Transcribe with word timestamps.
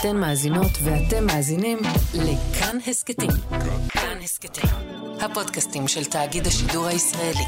אתן 0.00 0.16
מאזינות 0.16 0.70
ואתם 0.82 1.26
מאזינים 1.26 1.78
לכאן 2.14 2.78
הסכתים. 2.86 3.30
כאן 3.88 4.18
הסכתים, 4.24 4.70
הפודקאסטים 5.20 5.88
של 5.88 6.04
תאגיד 6.04 6.46
השידור 6.46 6.86
הישראלי. 6.86 7.44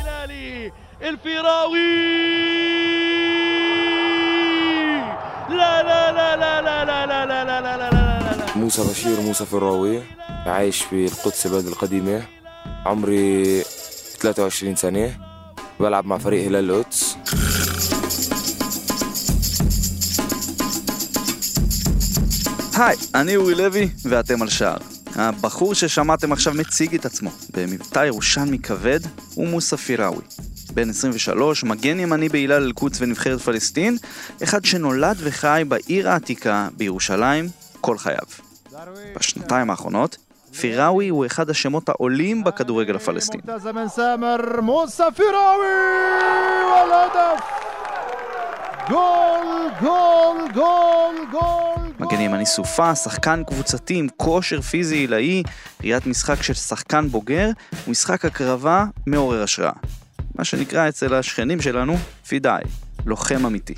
אלפיראווי! 1.03 1.79
לא, 5.49 5.83
לא, 5.83 6.11
לא, 6.11 6.35
לא, 6.35 6.61
לא, 6.61 6.85
לא, 6.85 7.05
לא, 7.05 7.25
לא, 7.25 7.25
לא, 7.25 7.61
לא, 7.61 7.61
לא, 7.61 7.77
לא, 7.77 8.37
לא. 8.37 8.45
מוסא 8.55 8.81
موسى 8.81 8.83
بشير 8.91 9.21
موسى 9.21 9.47
فراوي 9.47 10.01
عايش 10.29 10.83
في 10.83 11.07
القدس 11.07 11.47
אל-קדימה, 11.47 12.19
עמרי 12.87 13.61
23 13.61 14.65
שנה, 14.81 15.07
ולעב 15.81 16.07
مع 16.07 16.19
הלל 16.19 16.47
هلال 16.47 16.71
היי, 22.79 22.97
אני 23.15 23.37
אורי 23.37 23.55
לוי, 23.55 23.89
ואתם 24.05 24.43
על 24.43 24.49
שער. 24.49 24.77
הבחור 25.15 25.75
ששמעתם 25.75 26.33
עכשיו 26.33 26.55
מציג 26.55 26.95
את 26.95 27.05
עצמו 27.05 27.31
במבטא 27.57 28.05
ירושלמי 28.05 28.59
כבד 28.59 29.01
הוא 29.35 29.49
מוסא 29.49 29.77
פיראווי. 29.77 30.23
בן 30.73 30.91
23, 30.91 31.65
מגן 31.65 32.01
ימני 32.01 32.29
בהילל 32.29 32.63
אל-קודס 32.63 32.99
ונבחרת 33.01 33.41
פלסטין, 33.41 33.97
אחד 34.43 34.65
שנולד 34.65 35.17
וחי 35.19 35.63
בעיר 35.69 36.11
העתיקה 36.11 36.69
בירושלים 36.77 37.49
כל 37.81 37.99
חייו. 37.99 38.27
בשנתיים 39.17 39.71
האחרונות, 39.71 40.17
פיראווי 40.61 41.09
הוא 41.09 41.27
אחד 41.27 41.51
השמות 41.51 41.89
העולים 41.89 42.45
בכדורגל 42.45 42.97
הפלסטיני. 42.97 43.43
גול, 48.89 49.71
גול, 49.81 50.53
גול, 50.53 50.53
גול, 50.55 51.27
גול. 51.31 52.07
מגן 52.07 52.21
ימני 52.21 52.47
סופה, 52.47 52.95
שחקן 52.95 53.43
קבוצתי 53.47 53.95
עם 53.95 54.07
כושר 54.17 54.61
פיזי 54.61 54.97
עילאי, 54.97 55.43
ראיית 55.81 56.07
משחק 56.07 56.43
של 56.43 56.55
שחקן 56.55 57.09
בוגר 57.09 57.51
ומשחק 57.87 58.25
הקרבה 58.25 58.85
מעורר 59.07 59.43
השראה. 59.43 59.73
מה 60.35 60.45
שנקרא 60.45 60.89
אצל 60.89 61.15
השכנים 61.15 61.61
שלנו, 61.61 61.97
פידאי, 62.29 62.63
לוחם 63.07 63.47
אמיתי. 63.47 63.75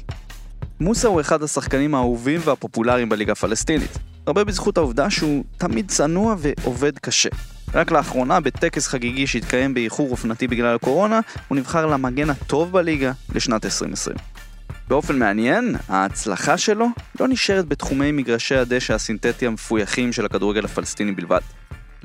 מוסא 0.80 1.06
הוא 1.06 1.20
אחד 1.20 1.42
השחקנים 1.42 1.94
האהובים 1.94 2.40
והפופולריים 2.44 3.08
בליגה 3.08 3.32
הפלסטינית, 3.32 3.98
הרבה 4.26 4.44
בזכות 4.44 4.76
העובדה 4.76 5.10
שהוא 5.10 5.44
תמיד 5.56 5.88
צנוע 5.88 6.34
ועובד 6.38 6.98
קשה. 6.98 7.28
רק 7.74 7.90
לאחרונה, 7.90 8.40
בטקס 8.40 8.88
חגיגי 8.88 9.26
שהתקיים 9.26 9.74
באיחור 9.74 10.10
אופנתי 10.10 10.48
בגלל 10.48 10.74
הקורונה, 10.74 11.20
הוא 11.48 11.56
נבחר 11.56 11.86
למגן 11.86 12.30
הטוב 12.30 12.72
בליגה 12.72 13.12
לשנת 13.34 13.64
2020. 13.64 14.16
באופן 14.90 15.18
מעניין, 15.18 15.76
ההצלחה 15.88 16.58
שלו 16.58 16.86
לא 17.20 17.28
נשארת 17.28 17.66
בתחומי 17.66 18.12
מגרשי 18.12 18.54
הדשא 18.54 18.94
הסינתטי 18.94 19.46
המפויחים 19.46 20.12
של 20.12 20.26
הכדורגל 20.26 20.64
הפלסטיני 20.64 21.12
בלבד, 21.12 21.40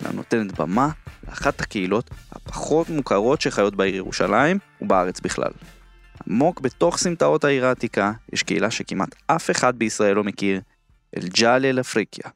אלא 0.02 0.12
נותנת 0.12 0.60
במה 0.60 0.90
לאחת 1.28 1.62
הקהילות 1.62 2.10
הפחות 2.32 2.90
מוכרות 2.90 3.42
שחיות 3.42 3.76
בעיר 3.76 3.96
ירושלים 3.96 4.60
ובארץ 4.82 5.20
בכלל. 5.20 5.52
עמוק 6.28 6.60
בתוך 6.60 6.98
סמטאות 6.98 7.44
העיר 7.44 7.66
העתיקה 7.66 8.12
יש 8.34 8.44
קהילה 8.44 8.72
שכמעט 8.72 9.16
אף 9.28 9.52
אחד 9.52 9.76
בישראל 9.76 10.16
לא 10.16 10.24
מכיר, 10.24 10.62
אל-ג'אל 11.18 11.66
אל-אפריקיה. 11.66 12.30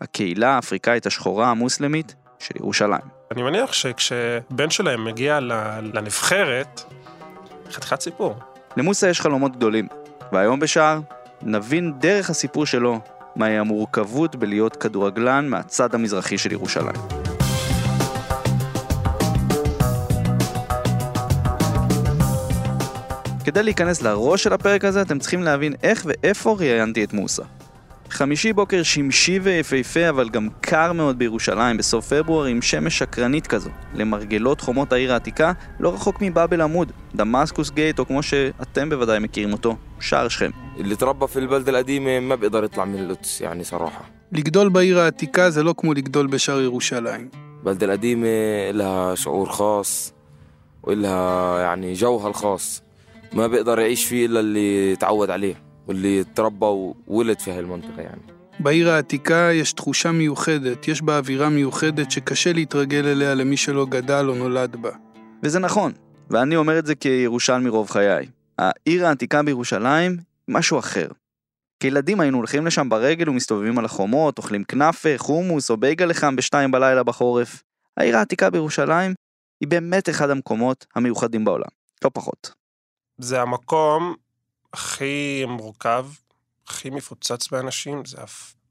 הקהילה 0.00 0.54
האפריקאית 0.54 1.06
השחורה 1.06 1.50
המוסלמית 1.50 2.14
של 2.38 2.54
ירושלים. 2.56 3.02
אני 3.30 3.42
מניח 3.42 3.72
שכשבן 3.72 4.70
שלהם 4.70 5.04
מגיע 5.04 5.40
לנבחרת, 5.82 6.80
חתיכת 7.70 8.00
סיפור. 8.00 8.49
למוסא 8.76 9.06
יש 9.06 9.20
חלומות 9.20 9.56
גדולים, 9.56 9.88
והיום 10.32 10.60
בשער 10.60 11.00
נבין 11.42 11.92
דרך 11.98 12.30
הסיפור 12.30 12.66
שלו 12.66 13.00
מהי 13.36 13.58
המורכבות 13.58 14.36
בלהיות 14.36 14.76
כדורגלן 14.76 15.48
מהצד 15.48 15.94
המזרחי 15.94 16.38
של 16.38 16.52
ירושלים. 16.52 17.00
כדי 23.44 23.62
להיכנס 23.62 24.02
לראש 24.02 24.42
של 24.42 24.52
הפרק 24.52 24.84
הזה, 24.84 25.02
אתם 25.02 25.18
צריכים 25.18 25.42
להבין 25.42 25.74
איך 25.82 26.06
ואיפה 26.06 26.56
ראיינתי 26.58 27.04
את 27.04 27.12
מוסא. 27.12 27.42
חמישי 28.09 28.53
בוקר 28.53 28.83
שמשי 28.83 29.39
ויפהפה, 29.39 30.09
אבל 30.09 30.29
גם 30.29 30.47
קר 30.61 30.93
מאוד 30.93 31.19
בירושלים, 31.19 31.77
בסוף 31.77 32.13
פברואר 32.13 32.45
עם 32.45 32.61
שמש 32.61 32.97
שקרנית 32.97 33.47
כזו, 33.47 33.69
למרגלות 33.93 34.61
חומות 34.61 34.93
העיר 34.93 35.13
העתיקה, 35.13 35.51
לא 35.79 35.93
רחוק 35.93 36.21
מבאבל 36.21 36.61
עמוד, 36.61 36.91
דמאסקוס 37.15 37.69
גייט, 37.69 37.99
או 37.99 38.05
כמו 38.05 38.23
שאתם 38.23 38.89
בוודאי 38.89 39.19
מכירים 39.19 39.53
אותו, 39.53 39.75
שער 39.99 40.27
שכם. 40.27 40.51
اللي 40.79 40.95
تربى 40.95 41.27
في 41.27 41.39
البلدة 41.39 41.71
القديمة 41.71 42.19
ما 42.19 42.35
بيقدر 42.35 42.63
يطلع 42.63 42.85
من 42.85 42.99
القدس 42.99 43.41
يعني 43.41 43.63
صراحة 43.63 44.09
לגדול 44.31 44.69
בעיר 44.69 44.99
העתיקה 44.99 45.49
זה 45.49 45.63
לא 45.63 45.73
כמו 45.77 45.93
לגדול 45.93 46.27
בשער 46.27 46.61
ירושלים. 46.61 47.29
البلدة 47.59 47.85
القديمة 47.85 48.27
لها 48.71 49.15
شعور 49.15 49.49
خاص 49.49 50.13
وإلها 50.83 51.59
يعني 51.59 51.93
جوها 51.93 52.27
الخاص 52.27 52.83
ما 53.33 53.47
بيقدر 53.47 53.79
يعيش 53.79 54.05
فيه 54.05 54.25
إلا 54.25 54.39
اللي 54.39 54.95
تعود 54.95 55.29
عليه 55.29 55.55
واللي 55.87 56.23
تربى 56.23 56.65
وولد 57.07 57.39
في 57.39 57.51
هاي 57.51 57.59
المنطقة 57.59 58.01
يعني 58.01 58.21
בעיר 58.59 58.89
העתיקה 58.89 59.49
יש 59.53 59.73
תחושה 59.73 60.11
מיוחדת, 60.11 60.87
יש 60.87 61.01
בה 61.01 61.17
אווירה 61.17 61.49
מיוחדת 61.49 62.11
שקשה 62.11 62.53
להתרגל 62.53 63.05
אליה 63.05 63.33
למי 63.33 63.57
שלא 63.57 63.85
גדל 63.85 64.25
או 64.29 64.35
נולד 64.35 64.75
בה. 64.75 64.89
וזה 65.43 65.59
נכון, 65.59 65.91
ואני 66.29 66.55
אומר 66.55 66.79
את 66.79 66.85
זה 66.85 66.95
כירושלמי 66.95 67.69
רוב 67.69 67.89
חיי. 67.89 68.27
העיר 68.57 69.07
העתיקה 69.07 69.43
בירושלים, 69.43 70.17
משהו 70.47 70.79
אחר. 70.79 71.07
כילדים 71.79 72.19
היינו 72.19 72.37
הולכים 72.37 72.65
לשם 72.65 72.89
ברגל 72.89 73.29
ומסתובבים 73.29 73.79
על 73.79 73.85
החומות, 73.85 74.37
אוכלים 74.37 74.63
כנאפה, 74.63 75.09
חומוס 75.17 75.69
או 75.69 75.77
בייגה 75.77 76.05
לחם 76.05 76.35
בשתיים 76.35 76.71
בלילה 76.71 77.03
בחורף. 77.03 77.63
העיר 77.97 78.17
העתיקה 78.17 78.49
בירושלים 78.49 79.13
היא 79.61 79.67
באמת 79.67 80.09
אחד 80.09 80.29
המקומות 80.29 80.85
המיוחדים 80.95 81.45
בעולם, 81.45 81.69
לא 82.03 82.11
פחות. 82.13 82.53
זה 83.17 83.41
המקום 83.41 84.15
הכי 84.72 85.44
מורכב, 85.48 86.06
הכי 86.68 86.90
מפוצץ 86.90 87.48
באנשים, 87.48 88.04
זה 88.04 88.18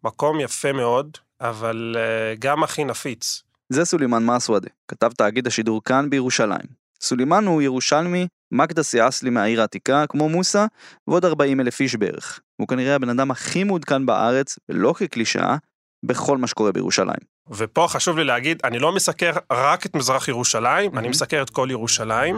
מקום 0.03 0.39
יפה 0.39 0.73
מאוד, 0.73 1.17
אבל 1.41 1.95
אה, 1.97 2.35
גם 2.39 2.63
הכי 2.63 2.83
נפיץ. 2.83 3.43
זה 3.69 3.85
סולימאן 3.85 4.25
מסוודה, 4.25 4.69
כתב 4.87 5.11
תאגיד 5.17 5.47
השידור 5.47 5.81
כאן 5.83 6.09
בירושלים. 6.09 6.79
סולימאן 7.01 7.45
הוא 7.45 7.61
ירושלמי 7.61 8.27
مقدسي 8.51 9.07
أصلي 9.07 9.29
מהעיר 9.29 9.61
העתיקה, 9.61 10.05
כמו 10.09 10.29
מוסא, 10.29 10.65
ועוד 11.07 11.25
40 11.25 11.59
אלף 11.59 11.81
איש 11.81 11.95
בערך. 11.95 12.39
הוא 12.55 12.67
כנראה 12.67 12.95
הבן 12.95 13.09
אדם 13.09 13.31
הכי 13.31 13.63
מעודכן 13.63 14.05
בארץ, 14.05 14.59
ולא 14.69 14.93
כקלישאה, 14.97 15.57
בכל 16.03 16.37
מה 16.37 16.47
שקורה 16.47 16.71
בירושלים. 16.71 17.19
ופה 17.49 17.85
חשוב 17.89 18.17
לי 18.17 18.23
להגיד, 18.23 18.61
אני 18.63 18.79
לא 18.79 18.91
מסקר 18.91 19.31
רק 19.51 19.85
את 19.85 19.95
מזרח 19.95 20.27
ירושלים, 20.27 20.97
אני 20.97 21.07
מסקר 21.09 21.41
את 21.41 21.49
כל 21.49 21.67
ירושלים. 21.71 22.35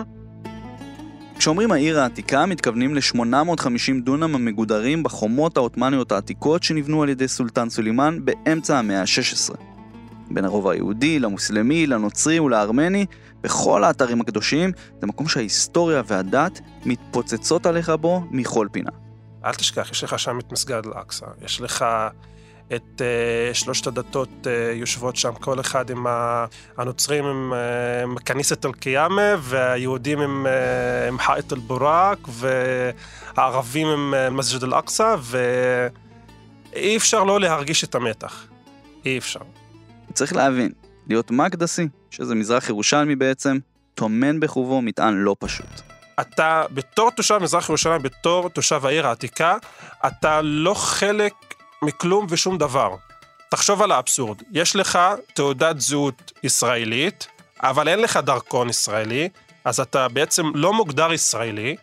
כשאומרים 1.41 1.71
העיר 1.71 1.99
העתיקה, 1.99 2.45
מתכוונים 2.45 2.95
ל-850 2.95 4.03
דונם 4.03 4.35
המגודרים 4.35 5.03
בחומות 5.03 5.57
העות'מאניות 5.57 6.11
העתיקות 6.11 6.63
שנבנו 6.63 7.03
על 7.03 7.09
ידי 7.09 7.27
סולטן 7.27 7.69
סולימאן 7.69 8.25
באמצע 8.25 8.79
המאה 8.79 9.01
ה-16. 9.01 9.55
בין 10.31 10.45
הרובע 10.45 10.71
היהודי, 10.71 11.19
למוסלמי, 11.19 11.87
לנוצרי 11.87 12.39
ולארמני, 12.39 13.05
בכל 13.41 13.83
האתרים 13.83 14.21
הקדושים, 14.21 14.71
זה 15.01 15.07
מקום 15.07 15.27
שההיסטוריה 15.27 16.01
והדת 16.07 16.61
מתפוצצות 16.85 17.65
עליך 17.65 17.89
בו 17.89 18.23
מכל 18.31 18.67
פינה. 18.71 18.91
אל 19.45 19.53
תשכח, 19.53 19.91
יש 19.91 20.03
לך 20.03 20.19
שם 20.19 20.39
את 20.39 20.51
מסגד 20.51 20.85
אל-אקצא, 20.85 21.25
יש 21.45 21.61
לך 21.61 21.85
את 22.75 23.01
uh, 23.01 23.53
שלושת 23.53 23.87
הדתות 23.87 24.29
uh, 24.43 24.47
יושבות 24.73 25.15
שם, 25.15 25.33
כל 25.33 25.59
אחד 25.59 25.89
עם 25.89 26.07
ה... 26.07 26.45
הנוצרים 26.77 27.25
עם 27.25 27.53
uh, 28.17 28.23
כניסת 28.23 28.65
אל-קיאמה, 28.65 29.35
והיהודים 29.39 30.19
עם, 30.19 30.47
עם 31.07 31.19
חאית 31.19 31.53
אל-בוראק, 31.53 32.17
והערבים 32.29 33.87
עם 33.87 34.13
מסג'ד 34.37 34.63
אל-אקצא, 34.63 35.15
ואי 35.21 36.97
אפשר 36.97 37.23
לא 37.23 37.39
להרגיש 37.39 37.83
את 37.83 37.95
המתח. 37.95 38.47
אי 39.05 39.17
אפשר. 39.17 39.39
צריך 40.13 40.33
להבין, 40.35 40.71
להיות 41.07 41.31
מקדסי, 41.31 41.87
שזה 42.09 42.35
מזרח 42.35 42.69
ירושלמי 42.69 43.15
בעצם, 43.15 43.57
טומן 43.95 44.39
בחובו 44.39 44.81
מטען 44.81 45.13
לא 45.13 45.35
פשוט. 45.39 45.81
אתה, 46.21 46.63
בתור 46.73 47.11
תושב 47.11 47.37
מזרח 47.37 47.69
ירושלים, 47.69 48.01
בתור 48.01 48.49
תושב 48.49 48.85
העיר 48.85 49.07
העתיקה, 49.07 49.57
אתה 50.07 50.41
לא 50.41 50.73
חלק 50.73 51.33
מכלום 51.83 52.27
ושום 52.29 52.57
דבר. 52.57 52.95
תחשוב 53.49 53.81
על 53.81 53.91
האבסורד, 53.91 54.41
יש 54.51 54.75
לך 54.75 54.99
תעודת 55.33 55.79
זהות 55.79 56.31
ישראלית, 56.43 57.27
אבל 57.59 57.87
אין 57.87 57.99
לך 57.99 58.17
דרכון 58.17 58.69
ישראלי, 58.69 59.29
אז 59.65 59.79
אתה 59.79 60.07
בעצם 60.07 60.51
לא 60.55 60.73
מוגדר 60.73 61.13
ישראלי. 61.13 61.75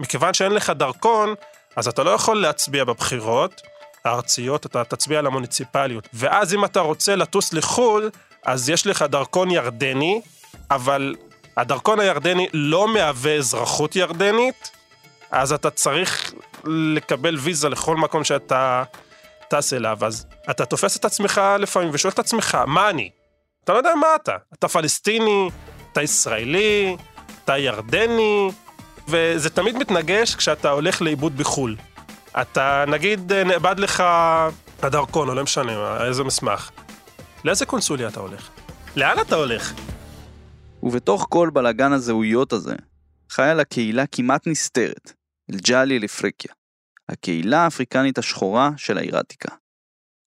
מכיוון 0.00 0.34
שאין 0.34 0.52
לך 0.52 0.70
דרכון, 0.70 1.34
אז 1.76 1.88
אתה 1.88 2.02
לא 2.02 2.10
יכול 2.10 2.40
להצביע 2.40 2.84
בבחירות 2.84 3.60
הארציות, 4.04 4.66
אתה 4.66 4.84
תצביע 4.84 5.18
על 5.18 5.26
המוניציפליות. 5.26 6.08
ואז 6.12 6.54
אם 6.54 6.64
אתה 6.64 6.80
רוצה 6.80 7.16
לטוס 7.16 7.52
לחו"ל, 7.52 8.10
אז 8.44 8.68
יש 8.70 8.86
לך 8.86 9.02
דרכון 9.02 9.50
ירדני, 9.50 10.20
אבל 10.70 11.14
הדרכון 11.56 12.00
הירדני 12.00 12.48
לא 12.52 12.88
מהווה 12.88 13.36
אזרחות 13.36 13.96
ירדנית, 13.96 14.70
אז 15.30 15.52
אתה 15.52 15.70
צריך 15.70 16.32
לקבל 16.64 17.36
ויזה 17.38 17.68
לכל 17.68 17.96
מקום 17.96 18.24
שאתה 18.24 18.82
טס 19.48 19.72
אליו, 19.72 19.98
אז 20.06 20.26
אתה 20.50 20.64
תופס 20.64 20.96
את 20.96 21.04
עצמך 21.04 21.40
לפעמים 21.58 21.90
ושואל 21.92 22.12
את 22.12 22.18
עצמך, 22.18 22.58
מה 22.66 22.90
אני? 22.90 23.10
אתה 23.64 23.72
לא 23.72 23.78
יודע 23.78 23.94
מה 23.94 24.06
אתה. 24.22 24.36
אתה 24.54 24.68
פלסטיני, 24.68 25.50
אתה 25.92 26.02
ישראלי, 26.02 26.96
אתה 27.44 27.58
ירדני, 27.58 28.50
וזה 29.08 29.50
תמיד 29.50 29.76
מתנגש 29.76 30.34
כשאתה 30.34 30.70
הולך 30.70 31.02
לאיבוד 31.02 31.36
בחו"ל. 31.36 31.76
אתה, 32.40 32.84
נגיד, 32.88 33.32
נאבד 33.32 33.78
לך 33.78 34.02
הדרכון, 34.82 35.28
או 35.28 35.34
לא 35.34 35.42
משנה, 35.42 36.04
איזה 36.04 36.24
מסמך. 36.24 36.70
לאיזה 37.44 37.66
קונסוליה 37.66 38.08
אתה 38.08 38.20
הולך? 38.20 38.48
לאן 38.96 39.20
אתה 39.20 39.36
הולך? 39.36 39.72
ובתוך 40.82 41.26
כל 41.28 41.50
בלאגן 41.52 41.92
הזהויות 41.92 42.52
הזה, 42.52 42.74
חיה 43.30 43.54
לה 43.54 43.64
קהילה 43.64 44.06
כמעט 44.06 44.46
נסתרת, 44.46 45.12
אל-ג'אלי 45.52 45.98
אל-אפריקיה, 45.98 46.52
הקהילה 47.08 47.64
האפריקנית 47.64 48.18
השחורה 48.18 48.70
של 48.76 48.98
העיר 48.98 49.16
העתיקה. 49.16 49.54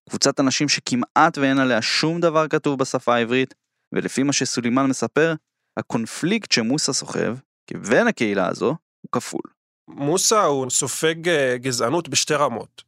קבוצת 0.08 0.40
אנשים 0.40 0.68
שכמעט 0.68 1.38
ואין 1.38 1.58
עליה 1.58 1.82
שום 1.82 2.20
דבר 2.20 2.48
כתוב 2.48 2.78
בשפה 2.78 3.14
העברית, 3.14 3.54
ולפי 3.92 4.22
מה 4.22 4.32
שסולימן 4.32 4.86
מספר, 4.86 5.34
הקונפליקט 5.76 6.52
שמוסא 6.52 6.92
סוחב, 6.92 7.36
כבן 7.66 8.06
הקהילה 8.06 8.48
הזו, 8.48 8.76
הוא 9.00 9.08
כפול. 9.12 9.42
מוסא 9.88 10.34
הוא 10.34 10.70
סופג 10.70 11.28
אה, 11.28 11.56
גזענות 11.56 12.08
בשתי 12.08 12.34
רמות. 12.34 12.82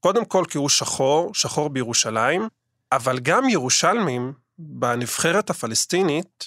קודם 0.00 0.24
כל 0.24 0.44
כי 0.50 0.58
הוא 0.58 0.68
שחור, 0.68 1.34
שחור 1.34 1.68
בירושלים, 1.70 2.48
אבל 2.92 3.18
גם 3.18 3.48
ירושלמים 3.48 4.32
בנבחרת 4.58 5.50
הפלסטינית, 5.50 6.46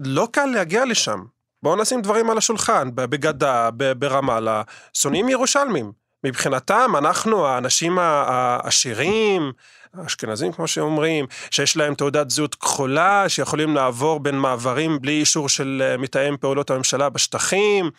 לא 0.00 0.28
קל 0.32 0.46
להגיע 0.46 0.84
לשם. 0.84 1.24
בואו 1.62 1.76
נשים 1.76 2.02
דברים 2.02 2.30
על 2.30 2.38
השולחן, 2.38 2.94
בגדה, 2.94 3.70
ברמאללה, 3.98 4.62
שונאים 4.92 5.28
ירושלמים. 5.28 5.92
מבחינתם, 6.24 6.92
אנחנו 6.98 7.46
האנשים 7.46 7.98
העשירים, 7.98 9.52
האשכנזים 9.94 10.52
כמו 10.52 10.68
שאומרים, 10.68 11.26
שיש 11.50 11.76
להם 11.76 11.94
תעודת 11.94 12.30
זהות 12.30 12.54
כחולה, 12.54 13.28
שיכולים 13.28 13.74
לעבור 13.74 14.20
בין 14.20 14.38
מעברים 14.38 15.00
בלי 15.00 15.12
אישור 15.12 15.48
של 15.48 15.82
אה, 15.84 15.96
מתאם 15.96 16.36
פעולות 16.36 16.70
הממשלה 16.70 17.08
בשטחים, 17.08 17.90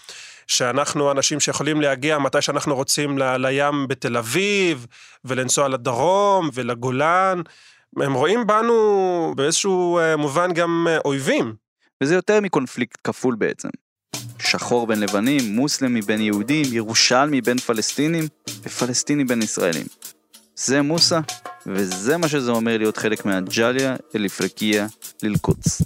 שאנחנו 0.48 1.12
אנשים 1.12 1.40
שיכולים 1.40 1.82
להגיע 1.82 2.18
מתי 2.18 2.42
שאנחנו 2.42 2.76
רוצים 2.76 3.18
ל, 3.18 3.38
לים 3.38 3.88
בתל 3.88 4.18
אביב, 4.18 4.88
ולנסוע 5.26 5.68
לדרום 5.68 6.50
ולגולן. 6.54 7.42
הם 8.02 8.14
רואים 8.14 8.48
בנו 8.48 9.34
באיזשהו 9.38 10.00
אה, 10.00 10.18
מובן 10.18 10.54
גם 10.54 10.88
אה, 10.90 10.98
אויבים. 11.06 11.56
וזה 12.04 12.16
יותר 12.16 12.42
מקונפליקט 12.42 13.00
כפול 13.04 13.36
בעצם. 13.36 13.70
שחור 14.40 14.88
בין 14.88 15.00
לבנים, 15.00 15.56
מוסלמי 15.56 16.02
בין 16.02 16.22
יהודים, 16.22 16.66
ירושלמי 16.72 17.42
בין 17.42 17.58
פלסטינים 17.58 18.28
ופלסטיני 18.64 19.24
בין 19.24 19.42
ישראלים. 19.42 19.86
זה 20.56 20.82
מוסא, 20.82 21.20
וזה 21.68 22.18
מה 22.18 22.28
שזה 22.28 22.52
אומר 22.52 22.78
להיות 22.78 22.98
חלק 22.98 23.26
מהג'ליה 23.26 23.96
אליפרקיה 24.16 24.88
ללקוץ. 25.24 25.82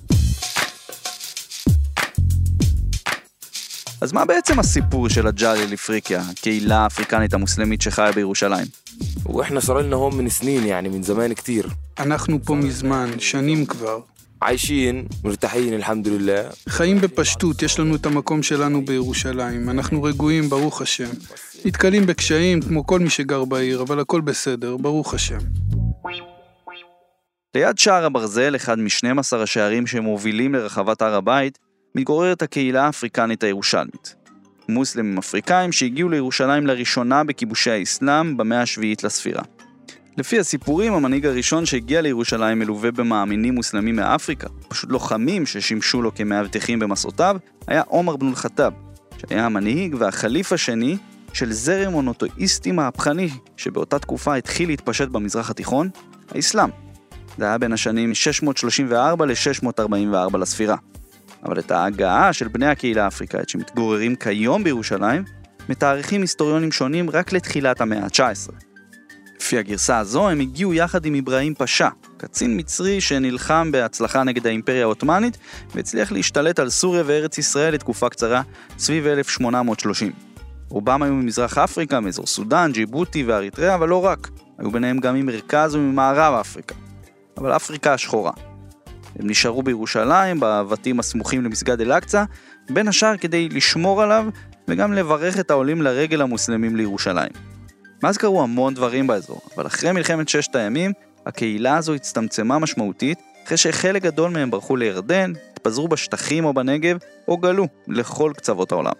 אז 4.01 4.13
מה 4.13 4.25
בעצם 4.25 4.59
הסיפור 4.59 5.09
של 5.09 5.27
הג'אלי 5.27 5.67
לפריקיה, 5.67 6.21
הקהילה 6.21 6.77
האפריקנית 6.77 7.33
המוסלמית 7.33 7.81
שחיה 7.81 8.11
בירושלים? 8.11 8.65
אנחנו 11.99 12.39
פה 12.45 12.55
מזמן, 12.55 13.09
שנים 13.19 13.65
כבר. 13.65 13.99
עיישין, 14.41 15.05
מרתחין, 15.23 15.73
אלחמד 15.73 16.07
ללה. 16.07 16.41
חיים 16.69 16.97
בפשטות, 16.97 17.63
יש 17.63 17.79
לנו 17.79 17.95
את 17.95 18.05
המקום 18.05 18.43
שלנו 18.43 18.85
בירושלים. 18.85 19.69
אנחנו 19.69 20.03
רגועים, 20.03 20.49
ברוך 20.49 20.81
השם. 20.81 21.09
נתקלים 21.65 22.05
בקשיים, 22.05 22.61
כמו 22.61 22.87
כל 22.87 22.99
מי 22.99 23.09
שגר 23.09 23.45
בעיר, 23.45 23.81
אבל 23.81 23.99
הכל 23.99 24.21
בסדר, 24.21 24.77
ברוך 24.77 25.13
השם. 25.13 25.39
ליד 27.55 27.77
שער 27.77 28.05
הברזל, 28.05 28.55
אחד 28.55 28.79
מ-12 28.79 29.37
השערים 29.37 29.87
שמובילים 29.87 30.55
לרחבת 30.55 31.01
הר 31.01 31.15
הבית, 31.15 31.57
מתגוררת 31.95 32.41
הקהילה 32.41 32.85
האפריקנית 32.85 33.43
הירושלמית. 33.43 34.15
מוסלמים 34.69 35.17
אפריקאים 35.17 35.71
שהגיעו 35.71 36.09
לירושלים 36.09 36.67
לראשונה 36.67 37.23
בכיבושי 37.23 37.71
האסלאם 37.71 38.37
במאה 38.37 38.61
השביעית 38.61 39.03
לספירה. 39.03 39.43
לפי 40.17 40.39
הסיפורים, 40.39 40.93
המנהיג 40.93 41.25
הראשון 41.25 41.65
שהגיע 41.65 42.01
לירושלים 42.01 42.59
מלווה 42.59 42.91
במאמינים 42.91 43.55
מוסלמים 43.55 43.95
מאפריקה, 43.95 44.47
פשוט 44.67 44.89
לוחמים 44.89 45.45
ששימשו 45.45 46.01
לו 46.01 46.15
כמאבטחים 46.15 46.79
במסעותיו, 46.79 47.37
היה 47.67 47.81
עומר 47.87 48.15
בן 48.15 48.27
אל-חטאב, 48.27 48.73
שהיה 49.17 49.45
המנהיג 49.45 49.95
והחליף 49.99 50.53
השני 50.53 50.97
של 51.33 51.51
זרם 51.51 51.91
מונותואיסטי 51.91 52.71
מהפכני, 52.71 53.29
שבאותה 53.57 53.99
תקופה 53.99 54.35
התחיל 54.35 54.69
להתפשט 54.69 55.07
במזרח 55.07 55.49
התיכון, 55.49 55.89
האסלאם. 56.31 56.69
זה 57.37 57.45
היה 57.45 57.57
בין 57.57 57.73
השנים 57.73 58.13
634 58.13 59.25
ל-644 59.25 60.37
לספירה. 60.37 60.75
אבל 61.43 61.59
את 61.59 61.71
ההגעה 61.71 62.33
של 62.33 62.47
בני 62.47 62.67
הקהילה 62.67 63.03
האפריקאית 63.03 63.49
שמתגוררים 63.49 64.15
כיום 64.15 64.63
בירושלים, 64.63 65.23
מתאריכים 65.69 66.21
היסטוריונים 66.21 66.71
שונים 66.71 67.09
רק 67.09 67.33
לתחילת 67.33 67.81
המאה 67.81 68.03
ה-19. 68.03 68.66
לפי 69.39 69.57
הגרסה 69.57 69.97
הזו, 69.97 70.29
הם 70.29 70.39
הגיעו 70.39 70.73
יחד 70.73 71.05
עם 71.05 71.15
אברהים 71.15 71.55
פאשה, 71.55 71.89
קצין 72.17 72.59
מצרי 72.59 73.01
שנלחם 73.01 73.71
בהצלחה 73.71 74.23
נגד 74.23 74.47
האימפריה 74.47 74.81
העות'מאנית, 74.81 75.37
והצליח 75.75 76.11
להשתלט 76.11 76.59
על 76.59 76.69
סוריה 76.69 77.03
וארץ 77.05 77.37
ישראל 77.37 77.73
לתקופה 77.73 78.09
קצרה, 78.09 78.41
סביב 78.77 79.07
1830. 79.07 80.11
רובם 80.69 81.03
היו 81.03 81.13
ממזרח 81.13 81.57
אפריקה, 81.57 81.99
מאזור 81.99 82.27
סודאן, 82.27 82.71
ג'יבוטי 82.73 83.23
ואריתריאה, 83.23 83.75
אבל 83.75 83.89
לא 83.89 84.05
רק. 84.05 84.29
היו 84.57 84.71
ביניהם 84.71 84.99
גם 84.99 85.15
ממרכז 85.15 85.75
וממערב 85.75 86.33
אפריקה. 86.33 86.75
אבל 87.37 87.55
אפריקה 87.55 87.93
השחורה. 87.93 88.31
הם 89.19 89.29
נשארו 89.29 89.63
בירושלים, 89.63 90.37
בבתים 90.39 90.99
הסמוכים 90.99 91.43
למסגד 91.43 91.81
אל-אקצא, 91.81 92.23
בין 92.69 92.87
השאר 92.87 93.17
כדי 93.17 93.49
לשמור 93.49 94.01
עליו 94.01 94.25
וגם 94.67 94.93
לברך 94.93 95.39
את 95.39 95.51
העולים 95.51 95.81
לרגל 95.81 96.21
המוסלמים 96.21 96.75
לירושלים. 96.75 97.56
מאז 98.03 98.17
קרו 98.17 98.43
המון 98.43 98.73
דברים 98.73 99.07
באזור, 99.07 99.41
אבל 99.55 99.67
אחרי 99.67 99.91
מלחמת 99.91 100.29
ששת 100.29 100.55
הימים, 100.55 100.93
הקהילה 101.25 101.77
הזו 101.77 101.93
הצטמצמה 101.93 102.59
משמעותית, 102.59 103.19
אחרי 103.45 103.57
שחלק 103.57 104.01
גדול 104.01 104.31
מהם 104.31 104.51
ברחו 104.51 104.75
לירדן, 104.75 105.33
התפזרו 105.51 105.87
בשטחים 105.87 106.45
או 106.45 106.53
בנגב, 106.53 106.97
או 107.27 107.37
גלו 107.37 107.67
לכל 107.87 108.31
קצוות 108.37 108.71
העולם. 108.71 108.93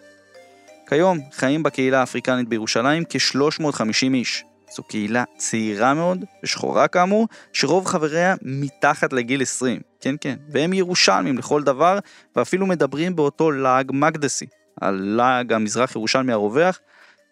כיום 0.89 1.19
חיים 1.31 1.63
בקהילה 1.63 1.99
האפריקנית 1.99 2.49
בירושלים 2.49 3.03
כ-350 3.09 4.13
איש. 4.13 4.43
זו 4.75 4.83
קהילה 4.83 5.23
צעירה 5.37 5.93
מאוד, 5.93 6.25
ושחורה 6.43 6.87
כאמור, 6.87 7.27
שרוב 7.53 7.85
חבריה 7.85 8.35
מתחת 8.41 9.13
לגיל 9.13 9.41
20. 9.41 9.79
כן, 10.01 10.15
כן. 10.21 10.35
והם 10.49 10.73
ירושלמים 10.73 11.37
לכל 11.37 11.63
דבר, 11.63 11.99
ואפילו 12.35 12.65
מדברים 12.65 13.15
באותו 13.15 13.51
לעג 13.51 13.91
מקדסי, 13.93 14.45
הלעג 14.81 15.53
המזרח 15.53 15.95
ירושלמי 15.95 16.33
הרווח, 16.33 16.79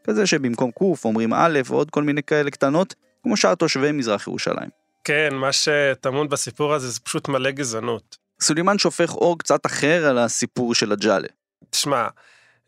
כזה 0.05 0.25
שבמקום 0.25 0.71
קוף 0.71 1.05
אומרים 1.05 1.33
א' 1.33 1.59
ועוד 1.65 1.91
כל 1.91 2.03
מיני 2.03 2.23
כאלה 2.23 2.51
קטנות, 2.51 2.95
כמו 3.23 3.37
שאר 3.37 3.55
תושבי 3.55 3.91
מזרח 3.91 4.27
ירושלים. 4.27 4.69
כן, 5.03 5.29
מה 5.33 5.49
שטמון 5.51 6.29
בסיפור 6.29 6.73
הזה 6.73 6.89
זה 6.89 6.99
פשוט 6.99 7.27
מלא 7.27 7.51
גזענות. 7.51 8.17
סולימן 8.41 8.77
שופך 8.77 9.15
אור 9.15 9.39
קצת 9.39 9.65
אחר 9.65 10.05
על 10.05 10.17
הסיפור 10.17 10.75
של 10.75 10.91
הג'אלה. 10.91 11.27
תשמע, 11.69 12.07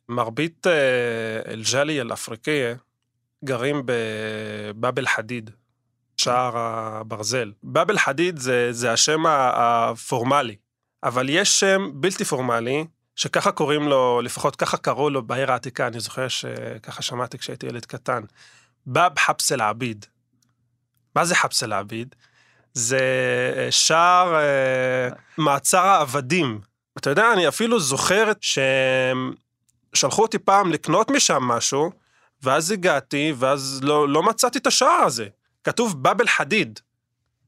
מרבית 0.09 0.67
אה, 0.67 1.53
אל-ג'אלי 1.53 2.01
אל-אפריקיה 2.01 2.75
גרים 3.45 3.81
בבאב 3.85 4.99
אל-חדיד, 4.99 5.49
שער 6.17 6.57
הברזל. 6.57 7.51
באב 7.63 7.89
אל-חדיד 7.89 8.37
זה, 8.37 8.67
זה 8.71 8.91
השם 8.91 9.23
הפורמלי, 9.27 10.55
אבל 11.03 11.29
יש 11.29 11.59
שם 11.59 11.89
בלתי 11.93 12.25
פורמלי, 12.25 12.85
שככה 13.17 13.51
קוראים 13.51 13.87
לו, 13.87 14.21
לפחות 14.21 14.55
ככה 14.55 14.77
קראו 14.77 15.09
לו 15.09 15.23
בעיר 15.23 15.51
העתיקה, 15.51 15.87
אני 15.87 15.99
זוכר 15.99 16.27
שככה 16.27 17.01
שמעתי 17.01 17.37
כשהייתי 17.37 17.65
ילד 17.65 17.85
קטן. 17.85 18.23
באב 18.85 19.19
חבס 19.19 19.51
אל-עביד. 19.51 20.05
מה 21.15 21.25
זה 21.25 21.35
חבס 21.35 21.63
אל-עביד? 21.63 22.15
זה 22.73 22.99
אה, 23.57 23.71
שער 23.71 24.35
אה, 24.35 25.09
מעצר 25.37 25.85
העבדים. 25.85 26.61
אתה 26.97 27.09
יודע, 27.09 27.33
אני 27.33 27.47
אפילו 27.47 27.79
זוכר 27.79 28.31
ששלחו 29.93 30.21
אותי 30.21 30.39
פעם 30.39 30.71
לקנות 30.71 31.11
משם 31.11 31.43
משהו, 31.43 31.91
ואז 32.43 32.71
הגעתי, 32.71 33.33
ואז 33.37 33.79
לא, 33.83 34.09
לא 34.09 34.23
מצאתי 34.23 34.57
את 34.57 34.67
השער 34.67 35.03
הזה. 35.05 35.27
כתוב 35.63 36.03
באב 36.03 36.21
אל-חדיד. 36.21 36.79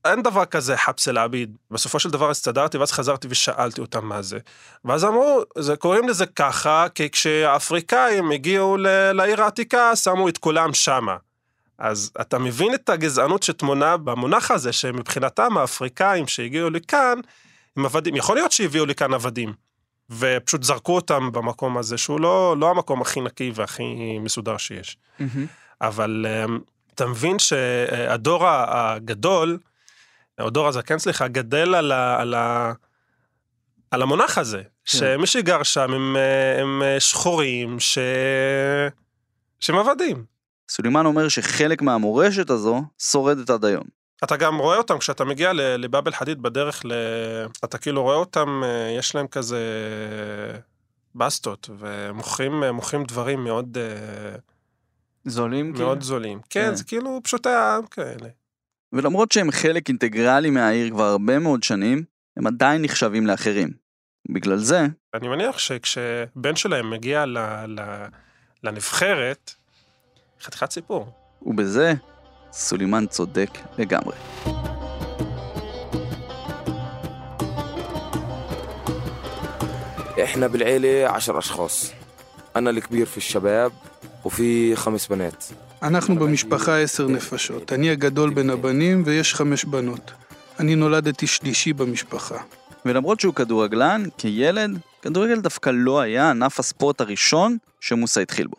אין 0.06 0.24
דבר 0.24 0.46
כזה 0.46 0.78
חבס 0.78 1.08
אל-עביד. 1.08 1.58
בסופו 1.72 2.00
של 2.00 2.10
דבר 2.10 2.30
הסתדרתי, 2.30 2.78
ואז 2.78 2.92
חזרתי 2.92 3.28
ושאלתי 3.30 3.82
אותם 3.82 4.06
מה 4.06 4.22
זה. 4.22 4.40
ואז 4.86 5.06
אמרו, 5.06 5.42
זה, 5.58 5.76
קוראים 5.76 6.10
לזה 6.10 6.26
ככה, 6.26 6.86
כי 6.96 7.10
כשהאפריקאים 7.10 8.32
הגיעו 8.32 8.78
ל- 8.78 9.12
לעיר 9.12 9.44
העתיקה, 9.44 9.96
שמו 9.96 10.30
את 10.30 10.38
כולם 10.38 10.74
שמה. 10.74 11.18
אז 11.78 12.12
אתה 12.22 12.38
מבין 12.38 12.74
את 12.74 12.90
הגזענות 12.90 13.44
שטמונה 13.44 13.98
במונח 13.98 14.52
הזה, 14.52 14.72
שמבחינתם 14.72 15.58
האפריקאים 15.58 16.28
שהגיעו 16.28 16.70
לכאן, 16.70 17.20
הם 17.78 17.86
עבדים. 17.86 18.16
יכול 18.16 18.36
להיות 18.36 18.52
שהביאו 18.52 18.86
לכאן 18.86 19.14
עבדים, 19.14 19.54
ופשוט 20.10 20.64
זרקו 20.64 20.96
אותם 20.96 21.32
במקום 21.32 21.78
הזה, 21.78 21.98
שהוא 21.98 22.20
לא, 22.20 22.56
לא 22.58 22.70
המקום 22.70 23.02
הכי 23.02 23.22
נקי 23.22 23.52
והכי 23.56 24.18
מסודר 24.20 24.58
שיש. 24.58 24.98
אבל 25.82 26.26
אמ, 26.30 26.60
אתה 26.96 27.06
מבין 27.06 27.40
שהדור 27.40 28.48
הגדול, 28.48 29.58
דור 30.48 30.68
הזקן, 30.68 31.00
סליחה, 31.00 31.28
גדל 31.28 31.76
על, 31.76 31.92
ה, 31.92 32.22
על, 32.22 32.34
ה, 32.34 32.74
על 33.92 34.02
המונח 34.02 34.38
הזה, 34.38 34.62
שמי 34.86 35.28
שגר 35.28 35.64
שם 35.64 35.94
הם, 35.94 36.16
הם 36.62 36.82
שחורים, 37.00 37.80
ש... 37.80 37.98
שהם 39.60 39.76
עבדים. 39.76 40.26
סולימן 40.70 41.06
אומר 41.06 41.28
שחלק 41.28 41.82
מהמורשת 41.82 42.50
הזו 42.50 42.84
שורדת 43.00 43.50
עד 43.50 43.66
היום. 43.66 43.84
אתה 44.24 44.38
גם 44.38 44.58
רואה 44.58 44.78
אותם 44.78 44.98
כשאתה 44.98 45.26
מגיע 45.26 45.54
ל- 45.54 45.76
לבאב 45.76 46.08
אל-חדיד 46.08 46.42
בדרך, 46.42 46.82
ל... 46.86 46.92
אתה 47.64 47.78
כאילו 47.78 48.04
רואה 48.04 48.16
אותם, 48.16 48.62
אה, 48.64 48.96
יש 48.98 49.16
להם 49.16 49.28
כזה 49.28 49.60
בסטות, 51.16 51.70
ומוכרים 51.80 52.64
מוכרים 52.64 53.04
דברים 53.04 53.44
מאוד, 53.44 53.78
אה, 53.78 54.36
זולים 55.26 55.72
מאוד 55.72 56.02
זולים. 56.02 56.40
כן, 56.50 56.66
כן. 56.70 56.76
זה 56.76 56.84
כאילו 56.84 57.20
פשוטי 57.24 57.50
העם 57.50 57.86
כאלה. 57.86 58.30
ולמרות 58.93 59.33
שהם 59.33 59.51
חלק 59.51 59.89
אינטגרלי 59.89 60.51
מהעיר 60.51 60.91
כבר 60.91 61.05
הרבה 61.05 61.39
מאוד 61.39 61.63
שנים, 61.63 62.05
הם 62.37 62.47
עדיין 62.47 62.83
נחשבים 62.83 63.27
לאחרים. 63.27 63.71
בגלל 64.31 64.57
זה, 64.57 64.87
אני 65.15 65.29
מניח 65.29 65.59
שכשבן 65.59 66.57
שלהם 66.57 66.91
מגיע 66.91 67.27
ל... 67.27 67.39
ל... 67.67 67.81
לנבחרת, 68.63 69.55
חתיכת 70.41 70.71
סיפור. 70.71 71.13
ובזה, 71.43 71.95
סולימן 72.53 73.07
צודק 73.07 73.51
לגמרי. 73.79 74.17
احنا 80.23 80.47
بالعيلة 80.47 81.09
عشر 81.09 81.39
اشخاص 81.39 81.93
انا 82.57 82.71
الكبير 82.71 83.07
في 83.07 83.17
الشباب 83.17 83.73
وفي 84.25 84.77
خمس 84.77 85.07
بنات 85.07 85.45
אנחנו 85.84 86.16
במשפחה 86.16 86.80
עשר 86.80 87.08
נפשות. 87.08 87.74
אני 87.74 87.90
הגדול 87.90 88.34
בין 88.34 88.50
הבנים 88.50 89.04
ויש 89.06 89.36
חמש 89.36 89.66
בנות. 89.66 90.12
אני 90.60 90.76
נולדתי 90.76 91.28
שלישי 91.28 91.74
במשפחה. 91.74 92.38
ולמרות 92.86 93.20
שהוא 93.20 93.34
כדורגלן, 93.34 94.04
כילד, 94.18 94.80
כדורגל 95.02 95.42
דווקא 95.42 95.70
לא 95.74 96.00
היה 96.00 96.30
ענף 96.30 96.60
הספורט 96.60 97.02
הראשון 97.02 97.58
שמוסא 97.82 98.20
התחיל 98.20 98.48
בו. 98.48 98.56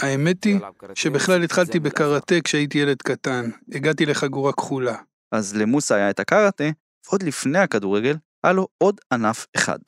האמת 0.00 0.44
היא 0.44 0.58
שבכלל 0.94 1.42
התחלתי 1.42 1.80
בקראטה 1.80 2.34
כשהייתי 2.44 2.78
ילד 2.78 3.02
קטן. 3.02 3.50
הגעתי 3.72 4.06
לחגורה 4.06 4.52
כחולה. 4.52 4.96
אז 5.32 5.56
למוסא 5.56 5.94
היה 5.94 6.10
את 6.10 6.20
הקראטה, 6.20 6.64
ועוד 7.08 7.22
לפני 7.22 7.58
הכדורגל, 7.58 8.16
היה 8.44 8.52
לו 8.52 8.68
עוד 8.78 9.00
ענף 9.12 9.46
אחד. 9.56 9.78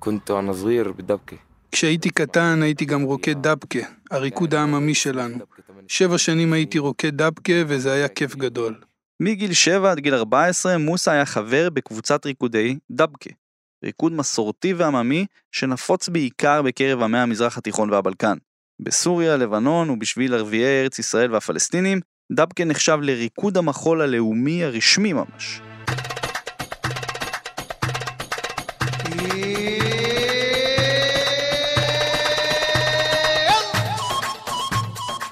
كنت 0.00 0.30
وانا 0.30 0.52
صغير 0.52 0.92
بالدبكة 0.92 1.36
כשהייתי 1.74 2.10
קטן 2.10 2.62
הייתי 2.62 2.84
גם 2.84 3.02
רוקד 3.02 3.42
דבקה, 3.42 3.78
הריקוד 4.10 4.54
העממי 4.54 4.94
שלנו. 4.94 5.38
שבע 5.88 6.18
שנים 6.18 6.52
הייתי 6.52 6.78
רוקד 6.78 7.22
דבקה 7.22 7.52
וזה 7.66 7.92
היה 7.92 8.08
כיף 8.08 8.36
גדול. 8.36 8.80
מגיל 9.20 9.52
7 9.52 9.90
עד 9.90 10.00
גיל 10.00 10.14
14, 10.14 10.78
מוסא 10.78 11.10
היה 11.10 11.26
חבר 11.26 11.70
בקבוצת 11.70 12.26
ריקודי 12.26 12.78
דבקה. 12.90 13.30
ריקוד 13.84 14.12
מסורתי 14.12 14.74
ועממי 14.74 15.26
שנפוץ 15.52 16.08
בעיקר 16.08 16.62
בקרב 16.62 17.02
עמי 17.02 17.18
המזרח 17.18 17.58
התיכון 17.58 17.90
והבלקן. 17.90 18.36
בסוריה, 18.80 19.36
לבנון 19.36 19.90
ובשביל 19.90 20.34
ערביי 20.34 20.64
ארץ 20.64 20.98
ישראל 20.98 21.32
והפלסטינים, 21.32 22.00
דבקה 22.32 22.64
נחשב 22.64 22.98
לריקוד 23.02 23.56
המחול 23.56 24.00
הלאומי 24.00 24.64
הרשמי 24.64 25.12
ממש. 25.12 25.60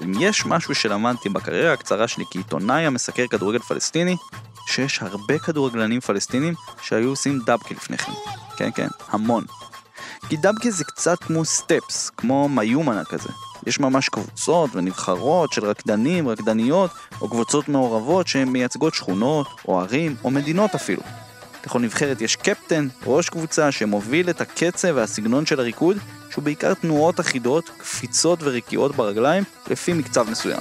אם 0.08 0.12
יש 0.20 0.46
משהו 0.46 0.74
שלמדתי 0.74 1.28
בקריירה 1.28 1.72
הקצרה 1.72 2.08
שלי 2.08 2.24
כעיתונאי 2.30 2.86
המסקר 2.86 3.26
כדורגל 3.26 3.58
פלסטיני, 3.58 4.16
שיש 4.66 5.02
הרבה 5.02 5.38
כדורגלנים 5.38 6.00
פלסטינים 6.00 6.54
שהיו 6.82 7.08
עושים 7.08 7.38
דבקה 7.38 7.74
לפני 7.74 7.98
כן. 7.98 8.12
כן, 8.56 8.70
כן, 8.74 8.88
המון. 9.08 9.44
כי 10.28 10.36
דבקה 10.36 10.70
זה 10.70 10.84
קצת 10.84 11.24
כמו 11.24 11.44
סטפס, 11.44 12.10
כמו 12.16 12.48
מיומנה 12.48 13.04
כזה. 13.04 13.28
יש 13.66 13.80
ממש 13.80 14.08
קבוצות 14.08 14.70
ונבחרות 14.74 15.52
של 15.52 15.64
רקדנים, 15.64 16.28
רקדניות, 16.28 16.90
או 17.20 17.28
קבוצות 17.28 17.68
מעורבות 17.68 18.28
שהן 18.28 18.48
מייצגות 18.48 18.94
שכונות, 18.94 19.46
או 19.68 19.80
ערים, 19.80 20.16
או 20.24 20.30
מדינות 20.30 20.74
אפילו. 20.74 21.02
לכל 21.66 21.80
נבחרת 21.80 22.20
יש 22.20 22.36
קפטן, 22.36 22.88
ראש 23.06 23.28
קבוצה, 23.28 23.72
שמוביל 23.72 24.30
את 24.30 24.40
הקצב 24.40 24.88
והסגנון 24.94 25.46
של 25.46 25.60
הריקוד, 25.60 25.96
שהוא 26.38 26.44
בעיקר 26.44 26.74
תנועות 26.74 27.20
אחידות, 27.20 27.70
קפיצות 27.78 28.38
ורקיעות 28.42 28.96
ברגליים, 28.96 29.44
לפי 29.70 29.92
מקצב 29.92 30.30
מסוים. 30.30 30.60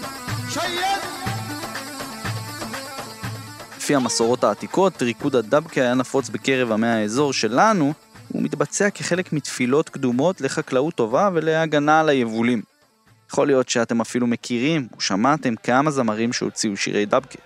לפי 3.78 3.96
המסורות 3.96 4.44
העתיקות, 4.44 5.02
ריקוד 5.02 5.36
הדבקה 5.36 5.82
היה 5.82 5.94
נפוץ 5.94 6.30
בקרב 6.30 6.72
עמי 6.72 6.88
האזור 6.88 7.34
שלנו, 7.34 7.94
הוא 8.28 8.42
מתבצע 8.42 8.90
כחלק 8.90 9.34
מתפילות 9.34 9.90
קדומות 9.90 10.42
לחקלאות 10.42 10.96
טובה 10.96 11.30
ולהגנה 11.34 12.00
על 12.00 12.10
היבולים. 12.10 12.62
יכול 13.32 13.48
להיות 13.48 13.70
שאתם 13.70 14.02
אפילו 14.02 14.28
מכירים 14.28 14.88
ושמעתם 14.98 15.56
כמה 15.64 15.92
זמרים 15.92 16.34
שהוציאו 16.34 16.78
שירי 16.78 17.06
דבקה. 17.06 17.40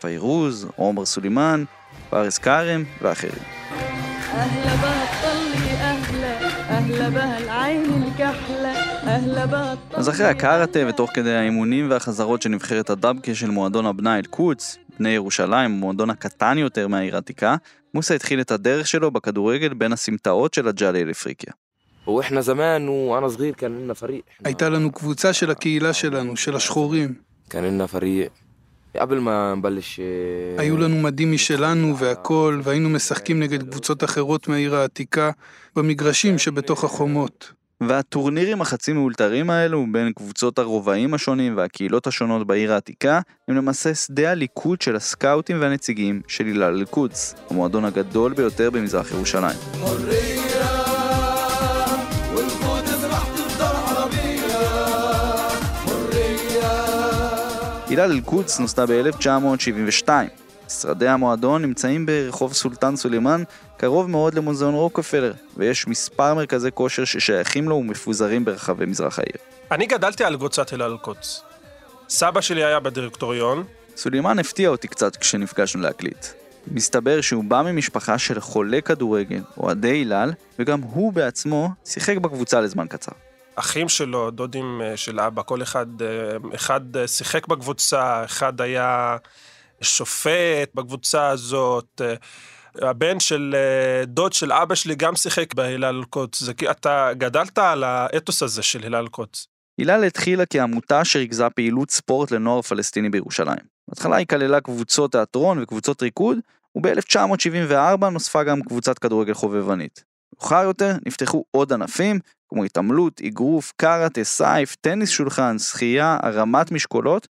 פיירוז, 0.00 0.66
עומר 0.76 1.04
סולימאן, 1.04 1.64
פארס 2.10 2.38
כרם 2.38 2.84
ואחרים. 3.02 3.42
אז 9.94 10.08
אחרי 10.08 10.26
הקארטה 10.26 10.78
ותוך 10.88 11.10
כדי 11.14 11.34
האימונים 11.34 11.90
והחזרות 11.90 12.42
של 12.42 12.48
נבחרת 12.48 12.90
הדבקה 12.90 13.34
של 13.34 13.50
מועדון 13.50 13.86
אבנאא 13.86 14.18
אל-קודס, 14.18 14.76
בני 14.98 15.10
ירושלים, 15.10 15.70
מועדון 15.70 16.10
הקטן 16.10 16.58
יותר 16.58 16.88
מהעיר 16.88 17.14
העתיקה, 17.14 17.56
מוסא 17.94 18.14
התחיל 18.14 18.40
את 18.40 18.50
הדרך 18.50 18.86
שלו 18.86 19.10
בכדורגל 19.10 19.74
בין 19.74 19.92
הסמטאות 19.92 20.54
של 20.54 20.68
הג'אלי 20.68 21.04
לפריקיה. 21.04 21.52
הייתה 24.44 24.68
לנו 24.68 24.92
קבוצה 24.92 25.32
של 25.32 25.50
הקהילה 25.50 25.92
שלנו, 25.92 26.36
של 26.36 26.56
השחורים. 26.56 27.14
אבל 28.98 29.18
מה 29.18 29.54
בלש... 29.60 30.00
היו 30.58 30.76
לנו 30.76 30.96
מדים 30.96 31.32
משלנו 31.32 31.98
והכול, 31.98 32.60
והיינו 32.64 32.88
משחקים 32.90 33.40
נגד 33.40 33.70
קבוצות 33.70 34.04
אחרות 34.04 34.48
מהעיר 34.48 34.76
העתיקה, 34.76 35.30
במגרשים 35.76 36.38
שבתוך 36.38 36.84
החומות. 36.84 37.52
והטורנירים 37.80 38.60
החצי 38.60 38.92
מאולתרים 38.92 39.50
האלו, 39.50 39.86
בין 39.92 40.12
קבוצות 40.12 40.58
הרובעים 40.58 41.14
השונים 41.14 41.56
והקהילות 41.56 42.06
השונות 42.06 42.46
בעיר 42.46 42.72
העתיקה, 42.72 43.20
הם 43.48 43.56
למעשה 43.56 43.94
שדה 43.94 44.30
הליכוד 44.30 44.82
של 44.82 44.96
הסקאוטים 44.96 45.60
והנציגים 45.60 46.20
של 46.28 46.46
הילה 46.46 46.68
אל-קודס, 46.68 47.34
המועדון 47.50 47.84
הגדול 47.84 48.32
ביותר 48.32 48.70
במזרח 48.70 49.12
ירושלים. 49.12 49.56
מוריה 49.80 50.79
הילל 57.90 58.12
אל-קודס 58.12 58.58
נוסדה 58.58 58.86
ב-1972. 58.86 60.08
משרדי 60.66 61.08
המועדון 61.08 61.62
נמצאים 61.62 62.06
ברחוב 62.06 62.52
סולטן 62.52 62.96
סולימאן, 62.96 63.42
קרוב 63.76 64.10
מאוד 64.10 64.34
למוזיאון 64.34 64.74
רוקפלר, 64.74 65.32
ויש 65.56 65.86
מספר 65.88 66.34
מרכזי 66.34 66.68
כושר 66.74 67.04
ששייכים 67.04 67.68
לו 67.68 67.76
ומפוזרים 67.76 68.44
ברחבי 68.44 68.86
מזרח 68.86 69.18
העיר. 69.18 69.36
אני 69.70 69.86
גדלתי 69.86 70.24
על 70.24 70.36
קבוצת 70.36 70.72
אל 70.72 70.82
אל-קודס. 70.82 71.42
סבא 72.08 72.40
שלי 72.40 72.64
היה 72.64 72.80
בדירקטוריון, 72.80 73.64
סולימאן 73.96 74.38
הפתיע 74.38 74.68
אותי 74.68 74.88
קצת 74.88 75.16
כשנפגשנו 75.16 75.82
להקליט. 75.82 76.26
מסתבר 76.66 77.20
שהוא 77.20 77.44
בא 77.44 77.62
ממשפחה 77.62 78.18
של 78.18 78.40
חולי 78.40 78.82
כדורגל, 78.82 79.40
אוהדי 79.56 79.88
הילל, 79.88 80.32
וגם 80.58 80.80
הוא 80.80 81.12
בעצמו 81.12 81.68
שיחק 81.84 82.16
בקבוצה 82.16 82.60
לזמן 82.60 82.86
קצר. 82.86 83.12
אחים 83.60 83.88
שלו, 83.88 84.30
דודים 84.30 84.82
אה, 84.82 84.96
של 84.96 85.20
אבא, 85.20 85.42
כל 85.42 85.62
אחד, 85.62 86.02
אה, 86.02 86.06
אחד 86.54 86.96
אה, 86.96 87.08
שיחק 87.08 87.46
בקבוצה, 87.46 88.24
אחד 88.24 88.60
היה 88.60 89.16
שופט 89.80 90.74
בקבוצה 90.74 91.28
הזאת. 91.28 92.00
הבן 92.82 93.20
של 93.20 93.56
דוד 94.06 94.32
של 94.32 94.52
אבא 94.52 94.74
שלי 94.74 94.94
גם 94.94 95.16
שיחק 95.16 95.54
בהילל 95.54 95.84
אל-קודס. 95.84 96.40
זה 96.40 96.54
כי 96.54 96.70
אתה 96.70 97.10
גדלת 97.18 97.58
על 97.58 97.84
האתוס 97.84 98.42
הזה 98.42 98.62
של 98.62 98.82
הילל 98.82 98.96
אל-קודס. 98.96 99.46
הילל 99.78 100.04
התחילה 100.04 100.46
כעמותה 100.46 101.04
שריכזה 101.04 101.50
פעילות 101.50 101.90
ספורט 101.90 102.30
לנוער 102.30 102.62
פלסטיני 102.62 103.10
בירושלים. 103.10 103.64
בהתחלה 103.88 104.16
היא 104.16 104.26
כללה 104.26 104.60
קבוצות 104.60 105.12
תיאטרון 105.12 105.62
וקבוצות 105.62 106.02
ריקוד, 106.02 106.38
וב-1974 106.76 108.06
נוספה 108.10 108.42
גם 108.42 108.62
קבוצת 108.62 108.98
כדורגל 108.98 109.34
חובבנית. 109.34 110.04
מאוחר 110.34 110.62
יותר 110.62 110.92
נפתחו 111.06 111.44
עוד 111.50 111.72
ענפים, 111.72 112.18
כמו 112.50 112.64
התעמלות, 112.64 113.20
אגרוף, 113.26 113.72
קראטה, 113.76 114.24
סייף, 114.24 114.76
טניס 114.80 115.10
שולחן, 115.10 115.58
שחייה, 115.58 116.18
הרמת 116.22 116.72
משקולות, 116.72 117.28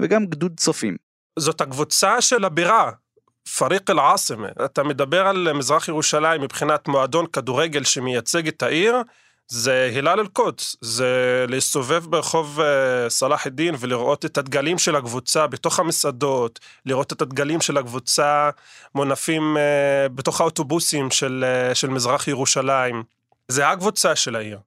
וגם 0.00 0.26
גדוד 0.26 0.52
צופים. 0.56 0.96
זאת 1.38 1.60
הקבוצה 1.60 2.20
של 2.20 2.44
הבירה, 2.44 2.90
פריק 3.58 3.90
אל-עאסמה. 3.90 4.48
אתה 4.64 4.82
מדבר 4.82 5.26
על 5.26 5.52
מזרח 5.52 5.88
ירושלים 5.88 6.40
מבחינת 6.40 6.88
מועדון 6.88 7.26
כדורגל 7.26 7.84
שמייצג 7.84 8.48
את 8.48 8.62
העיר, 8.62 8.96
זה 9.50 9.90
הילל 9.94 10.20
אל-קודס, 10.20 10.76
זה 10.80 11.44
להסתובב 11.48 12.06
ברחוב 12.06 12.60
אה, 12.60 13.10
סלאח 13.10 13.46
א-דין 13.46 13.74
ולראות 13.78 14.24
את 14.24 14.38
הדגלים 14.38 14.78
של 14.78 14.96
הקבוצה 14.96 15.46
בתוך 15.46 15.80
המסעדות, 15.80 16.60
לראות 16.86 17.12
את 17.12 17.22
הדגלים 17.22 17.60
של 17.60 17.76
הקבוצה 17.76 18.50
מונפים 18.94 19.56
אה, 19.56 20.08
בתוך 20.08 20.40
האוטובוסים 20.40 21.10
של, 21.10 21.44
אה, 21.46 21.74
של 21.74 21.88
מזרח 21.88 22.28
ירושלים. 22.28 23.17
זה 23.48 23.68
הקבוצה 23.68 24.16
של 24.16 24.36
העיר. 24.36 24.58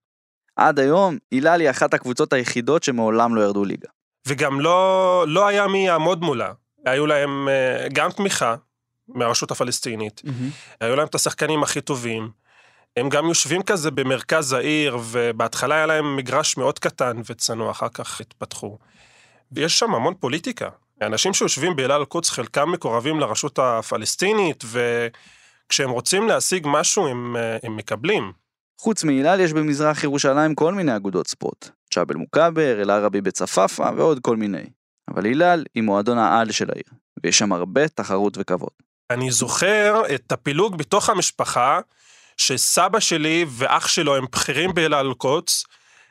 עד 0.56 0.80
היום, 0.80 1.18
הילל 1.32 1.62
היא 1.62 1.70
אחת 1.70 1.94
הקבוצות 1.94 2.34
היחידות 2.34 2.84
שמעולם 2.84 3.36
לא 3.36 3.42
ירדו 3.42 3.66
ליגה. 3.66 3.88
וגם 4.28 4.60
לא, 4.60 5.26
לא 5.28 5.48
היה 5.48 5.68
מי 5.68 5.88
יעמוד 5.88 6.22
מולה. 6.22 6.52
היו 6.86 7.08
להם 7.08 7.50
אה, 7.50 7.88
גם 7.94 8.12
תמיכה 8.12 8.56
מהרשות 9.08 9.52
הפלסטינית, 9.52 10.22
היו 10.82 10.96
להם 10.96 11.08
את 11.08 11.16
השחקנים 11.16 11.64
הכי 11.64 11.82
טובים. 11.82 12.30
הם 12.98 13.10
גם 13.10 13.26
יושבים 13.26 13.64
כזה 13.64 13.92
במרכז 13.92 14.54
העיר, 14.54 14.98
ובהתחלה 15.04 15.76
היה 15.76 15.86
להם 15.86 16.16
מגרש 16.16 16.58
מאוד 16.58 16.80
קטן 16.80 17.22
וצנוע, 17.26 17.72
אחר 17.72 17.90
כך 17.90 18.22
התפתחו. 18.22 18.78
ויש 19.52 19.80
שם 19.80 19.96
המון 19.96 20.14
פוליטיקה. 20.20 20.70
אנשים 21.02 21.34
שיושבים 21.34 21.76
בהילל 21.76 22.00
אל-קודס, 22.00 22.30
חלקם 22.30 22.72
מקורבים 22.72 23.20
לרשות 23.20 23.60
הפלסטינית, 23.60 24.64
וכשהם 24.66 25.90
רוצים 25.90 26.28
להשיג 26.28 26.68
משהו, 26.70 27.08
הם, 27.08 27.36
אה, 27.38 27.58
הם 27.64 27.78
מקבלים. 27.78 28.32
חוץ 28.82 29.04
מהילל 29.04 29.40
יש 29.40 29.54
במזרח 29.54 30.04
ירושלים 30.04 30.56
כל 30.56 30.74
מיני 30.74 30.96
אגודות 30.96 31.28
ספורט. 31.28 31.70
צ'אבל 31.94 32.16
מוכבר, 32.16 32.82
אל-ערבי 32.82 33.22
בצפאפא 33.22 33.92
ועוד 33.98 34.20
כל 34.22 34.38
מיני. 34.38 34.64
אבל 35.10 35.26
הילל 35.26 35.64
היא 35.76 35.84
מועדון 35.84 36.18
העל 36.18 36.52
של 36.52 36.70
העיר, 36.72 36.84
ויש 37.24 37.38
שם 37.38 37.54
הרבה 37.54 37.88
תחרות 37.88 38.38
וכבוד. 38.40 38.70
אני 39.10 39.32
זוכר 39.32 40.02
את 40.16 40.32
הפילוג 40.32 40.78
בתוך 40.78 41.10
המשפחה, 41.10 41.80
שסבא 42.38 43.00
שלי 43.00 43.46
ואח 43.50 43.88
שלו 43.88 44.16
הם 44.16 44.26
בכירים 44.32 44.74
בהילל 44.74 45.08
אל-קודס, 45.08 45.66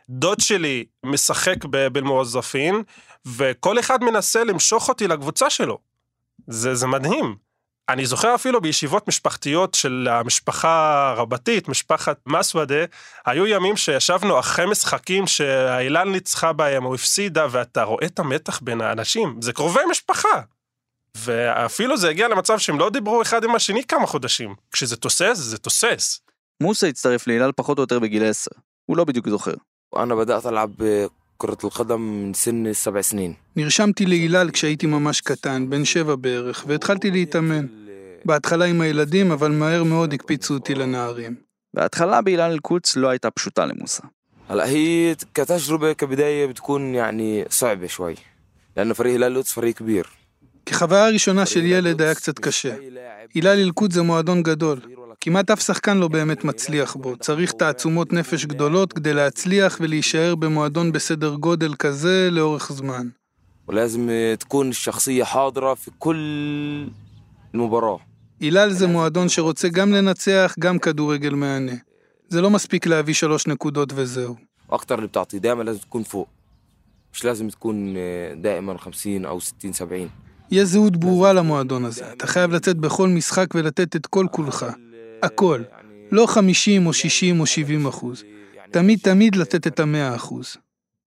דוד 0.09 0.41
שלי 0.41 0.85
משחק 1.07 1.65
באל-מועזפין, 1.65 2.83
וכל 3.27 3.79
אחד 3.79 4.05
מנסה 4.05 4.45
למשוך 4.45 4.89
אותי 4.89 5.09
לקבוצה 5.09 5.51
שלו. 5.51 5.79
זה, 6.47 6.75
זה 6.75 6.87
מדהים. 6.87 7.50
אני 7.90 8.06
זוכר 8.06 8.36
אפילו 8.36 8.62
בישיבות 8.62 9.08
משפחתיות 9.08 9.74
של 9.74 10.08
המשפחה 10.12 11.14
רבתית, 11.18 11.68
משפחת 11.68 12.18
מסוודה, 12.26 12.86
היו 13.26 13.48
ימים 13.48 13.78
שישבנו 13.78 14.40
אחרי 14.40 14.66
משחקים 14.66 15.28
שהאילן 15.28 16.12
ניצחה 16.12 16.54
בהם 16.54 16.86
או 16.86 16.96
הפסידה, 16.96 17.48
ואתה 17.52 17.84
רואה 17.84 18.06
את 18.06 18.20
המתח 18.20 18.60
בין 18.60 18.82
האנשים, 18.82 19.42
זה 19.42 19.54
קרובי 19.54 19.80
משפחה. 19.90 20.42
ואפילו 21.18 21.98
זה 21.98 22.10
הגיע 22.10 22.28
למצב 22.28 22.58
שהם 22.60 22.80
לא 22.80 22.90
דיברו 22.90 23.22
אחד 23.22 23.44
עם 23.44 23.56
השני 23.56 23.84
כמה 23.84 24.08
חודשים. 24.08 24.56
כשזה 24.72 24.96
תוסס, 24.96 25.38
זה 25.38 25.58
תוסס. 25.58 26.20
מוסא 26.62 26.86
הצטרף 26.86 27.28
להילל 27.28 27.52
פחות 27.56 27.78
או 27.78 27.84
יותר 27.84 28.00
בגיל 28.00 28.30
10. 28.30 28.52
הוא 28.86 28.98
לא 28.98 29.04
בדיוק 29.04 29.30
זוכר. 29.30 29.54
وأنا 29.92 30.16
بدأت 30.16 30.46
ألعب 30.46 30.72
كرة 31.40 31.58
القدم 31.64 32.02
من 32.02 32.34
سن 32.34 32.74
سبع 32.74 33.02
سنين 33.02 33.34
נרשמתי 33.56 34.06
להילל 34.06 34.52
כשהייתי 34.52 34.88
ממש 34.88 35.22
קטן, 35.22 35.70
בן 35.70 35.86
שבע 35.86 36.16
בערך, 36.16 36.66
והתחלתי 36.68 37.12
להתאמן. 37.12 37.66
בהתחלה 38.26 38.66
עם 38.66 38.82
הילדים, 38.82 39.32
אבל 39.32 39.52
מהר 39.52 39.84
מאוד 39.84 40.14
הקפיצו 40.14 40.54
אותי 40.54 40.76
לנערים. 40.76 41.36
וההתחלה 41.74 42.22
בהילל 42.22 42.52
אל-קודס 42.52 42.96
לא 42.96 43.10
הייתה 43.10 43.32
פשוטה 43.32 43.66
למוסא. 43.66 44.04
هلا 44.50 44.68
هي 44.68 45.16
كتجربة 45.34 45.94
كبداية 45.94 46.46
بتكون 46.46 46.96
يعني 46.96 47.46
صعبة 47.50 47.88
شوي 47.88 48.16
لأنه 48.78 48.94
فريق 48.94 49.16
هلال 49.16 49.32
القدس 49.32 49.52
فريق 49.54 49.76
كبير 49.76 50.10
כחוויה 50.66 51.10
ראשונה 51.10 51.46
של 51.46 51.66
ילד 51.66 52.02
היה 52.02 52.16
קצת 52.16 52.40
קשה. 52.40 52.76
הילל 53.34 53.60
אל-קודס 53.60 53.96
זה 53.96 54.02
מועדון 54.02 54.44
גדול. 54.44 54.80
כמעט 55.22 55.52
אף 55.52 55.62
שחקן 55.62 55.98
לא 55.98 56.08
באמת 56.08 56.44
מצליח 56.44 56.96
בו. 56.96 57.18
צריך 57.18 57.52
תעצומות 57.52 58.14
נפש 58.14 58.46
גדולות 58.46 58.94
כדי 58.94 59.14
להצליח 59.14 59.78
ולהישאר 59.82 60.36
במועדון 60.36 60.92
בסדר 60.92 61.36
גודל 61.36 61.76
כזה 61.76 62.30
לאורך 62.32 62.72
זמן. 62.72 63.08
ولازم 63.68 64.10
تكون 64.40 64.70
الشخصية 64.70 65.24
حاضرة 65.24 65.74
في 65.74 65.92
كل 66.00 66.18
المباراة 67.54 68.00
הילל 68.40 68.70
זה 68.72 68.88
מועדון 68.88 69.30
שרוצה 69.30 69.70
גם 69.70 69.94
לנצח, 69.94 70.56
גם 70.60 70.80
כדורגל 70.80 71.34
מהנה. 71.34 71.72
זה 72.30 72.42
לא 72.42 72.50
מספיק 72.50 72.88
להביא 72.88 73.14
שלוש 73.14 73.48
נקודות 73.48 73.94
וזהו. 73.96 74.36
وأكتر 74.70 74.96
اللي 74.96 75.08
بتعطيه 75.08 75.38
دائما 75.38 75.64
لازم 75.64 75.80
تكون 75.80 76.04
فوق 76.04 76.28
مش 77.14 77.26
لازم 77.26 77.48
تكون 77.50 77.94
دائما 78.42 78.78
50 78.78 79.26
أو 79.26 79.40
60 79.40 79.74
70 79.74 80.10
יש 80.51 80.69
זהות 80.69 80.97
ברורה 80.97 81.33
למועדון 81.33 81.85
הזה. 81.85 82.13
אתה 82.13 82.27
חייב 82.27 82.51
לצאת 82.51 82.77
בכל 82.77 83.09
משחק 83.09 83.47
ולתת 83.55 83.97
את 83.97 84.07
כל 84.07 84.27
כולך. 84.31 84.67
הכל. 85.23 85.63
לא 86.13 86.27
50 86.27 86.87
או 86.87 86.93
60 86.93 87.41
או 87.41 87.47
70 87.47 87.87
אחוז. 87.87 88.25
תמיד 88.71 88.99
תמיד 89.03 89.37
לתת 89.37 89.67
את 89.67 89.81
המאה 89.81 90.17
אחוז. 90.17 90.57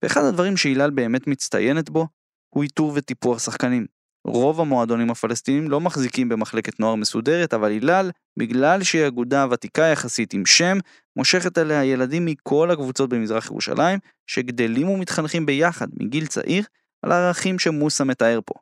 ואחד 0.04 0.24
הדברים 0.24 0.58
שהילל 0.58 0.90
באמת 0.90 1.28
מצטיינת 1.28 1.90
בו, 1.90 2.08
הוא 2.50 2.64
איתור 2.64 2.92
וטיפוח 2.96 3.40
שחקנים. 3.40 3.86
רוב 4.28 4.62
המועדונים 4.62 5.12
הפלסטינים 5.12 5.70
לא 5.70 5.82
מחזיקים 5.82 6.30
במחלקת 6.30 6.80
נוער 6.80 6.96
מסודרת, 6.96 7.54
אבל 7.54 7.72
הילל, 7.72 8.12
בגלל 8.40 8.84
שהיא 8.84 9.08
אגודה 9.08 9.48
ותיקה 9.52 9.84
יחסית 9.84 10.34
עם 10.34 10.46
שם, 10.46 10.78
מושכת 11.16 11.58
אליה 11.58 11.84
ילדים 11.84 12.26
מכל 12.26 12.72
הקבוצות 12.72 13.10
במזרח 13.10 13.46
ירושלים, 13.46 14.00
שגדלים 14.28 14.90
ומתחנכים 14.90 15.46
ביחד 15.46 15.88
מגיל 16.00 16.26
צעיר, 16.26 16.64
על 17.02 17.12
הערכים 17.12 17.60
שמוסא 17.60 18.04
מתאר 18.04 18.40
פה. 18.46 18.54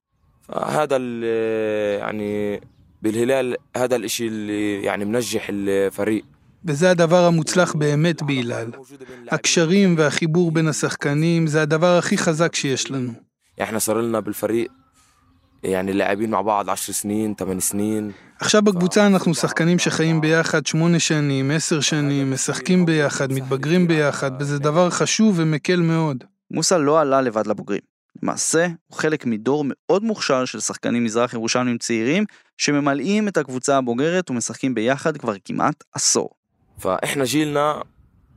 فهذا 0.51 0.97
ال- 0.97 2.01
يعني 2.01 2.61
بالهلال 3.03 3.57
هذا 3.77 3.97
الاشي 3.97 4.27
اللي 4.27 4.83
يعني 4.83 5.05
منجح 5.05 5.47
الفريق 5.49 6.25
וזה 6.65 6.91
הדבר 6.91 7.25
המוצלח 7.25 7.77
באמת 7.77 8.23
בהילל. 8.23 8.71
הקשרים 9.31 9.95
והחיבור 9.99 10.51
בין 10.53 10.69
השחקנים 10.69 11.47
זה 11.47 11.63
הדבר 11.63 11.99
הכי 11.99 12.19
חזק 12.19 12.55
שיש 12.55 12.91
לנו. 12.91 13.13
احنا 13.63 13.79
صار 13.79 14.01
لنا 14.01 14.21
بالفريق 14.21 14.71
يعني 15.63 15.93
لاعبين 15.93 16.31
مع 16.31 16.41
بعض 16.41 16.71
10 16.71 16.93
سنين 16.93 17.35
8 17.39 17.61
سنين 17.61 18.13
עכשיו 18.41 18.63
בקבוצה 18.63 19.07
אנחנו 19.07 19.35
שחקנים 19.35 19.79
שחיים 19.79 20.21
ביחד 20.21 20.67
שמונה 20.67 20.99
שנים, 20.99 21.51
עשר 21.51 21.81
שנים, 21.81 22.31
משחקים 22.31 22.87
ביחד, 22.87 23.33
מתבגרים 23.33 23.89
ביחד, 23.89 24.31
וזה 24.41 24.59
דבר 24.59 24.91
חשוב 24.91 25.35
ומקל 25.39 25.77
מאוד. 25.81 26.25
מוסא 26.51 26.75
לא 26.75 27.01
עלה 27.01 27.21
לבד 27.21 27.47
לבוגרים. 27.47 27.81
למעשה, 28.23 28.67
הוא 28.87 28.99
חלק 28.99 29.27
מדור 29.27 29.65
מאוד 29.69 30.05
מוכשר 30.05 30.45
של 30.45 30.61
שחקנים 30.61 31.05
מזרח 31.05 31.35
ירושלמים 31.35 31.79
צעירים, 31.79 32.25
שממלאים 32.59 33.29
את 33.29 33.37
הקבוצה 33.37 33.77
הבוגרת 33.77 34.31
ומשחקים 34.31 34.75
ביחד 34.75 35.17
כבר 35.17 35.35
כמעט 35.45 35.85
עשור. 35.95 36.31
فاحنا 36.79 37.25
جيلنا 37.25 37.83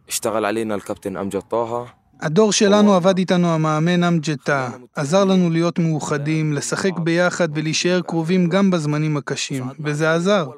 اشتغل 0.08 0.46
علينا 0.46 0.76
الكابتن 0.76 1.18
امجد 1.18 1.42
طه 1.52 2.00
הדור 2.22 2.52
שלנו 2.52 2.94
עבד 2.94 3.18
איתנו 3.18 3.48
המאמן 3.48 4.04
אמג'ד 4.04 4.36
טאה, 4.36 4.70
עזר 4.96 5.26
לנו 5.26 5.50
להיות 5.50 5.80
מאוחדים, 5.80 6.54
לשחק 6.54 7.00
ביחד 7.00 7.58
ולהישאר 7.58 8.02
קרובים 8.02 8.50
גם 8.50 8.72
בזמנים 8.72 9.18
הקשים, 9.18 9.64
וזה 9.80 10.14
עזר. 10.14 10.50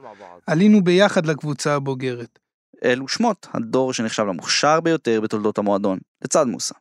עלינו 0.47 0.83
ביחד 0.83 1.25
לקבוצה 1.25 1.75
הבוגרת. 1.75 2.39
אלו 2.83 3.07
שמות 3.07 3.47
הדור 3.53 3.93
שנחשב 3.93 4.23
למוכשר 4.23 4.79
ביותר 4.79 5.21
בתולדות 5.21 5.57
המועדון, 5.57 5.99
לצד 6.23 6.47
מוסא. 6.47 6.75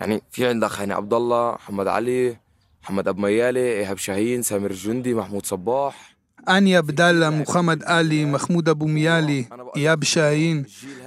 يعني 0.00 0.22
في 0.30 0.46
عندك 0.46 0.72
هاني 0.72 0.92
عبد 0.92 1.14
الله 1.14 1.52
محمد 1.52 1.86
علي 1.86 2.36
محمد 2.82 3.08
ابو 3.08 3.20
ميالي 3.22 3.60
ايهاب 3.60 3.98
شاهين 3.98 4.42
سامر 4.42 4.70
الجندي 4.70 5.14
محمود 5.14 5.46
صباح 5.46 6.16
אני 6.48 6.76
עבדאללה, 6.76 7.30
מוחמד 7.30 7.82
עלי, 7.82 8.24
מחמוד 8.24 8.68
אבו 8.68 8.88
מיאלי, 8.88 9.44
איאב 9.76 10.04
שאהין, 10.04 10.62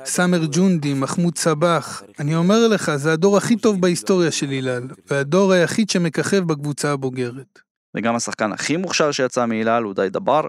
סאמר 0.06 0.46
ג'ונדי, 0.52 0.94
מחמוד 0.94 1.38
סבח. 1.38 2.04
אני 2.20 2.36
אומר 2.36 2.68
לך, 2.68 2.96
זה 2.96 3.13
הדור 3.13 3.38
הכי 3.38 3.56
טוב 3.56 3.82
בהיסטוריה 3.82 4.32
של 4.32 4.50
הילל, 4.50 4.88
והדור 5.08 5.52
היחיד 5.52 5.89
שמככב 5.89 6.39
בקבוצה 6.39 6.92
הבוגרת. 6.92 7.60
וגם 7.96 8.15
השחקן 8.15 8.52
הכי 8.52 8.78
מוכשר 8.78 9.12
שיצא 9.12 9.46
מהילל 9.46 9.84
הוא 9.84 9.94
די 9.94 10.08
דבר, 10.10 10.42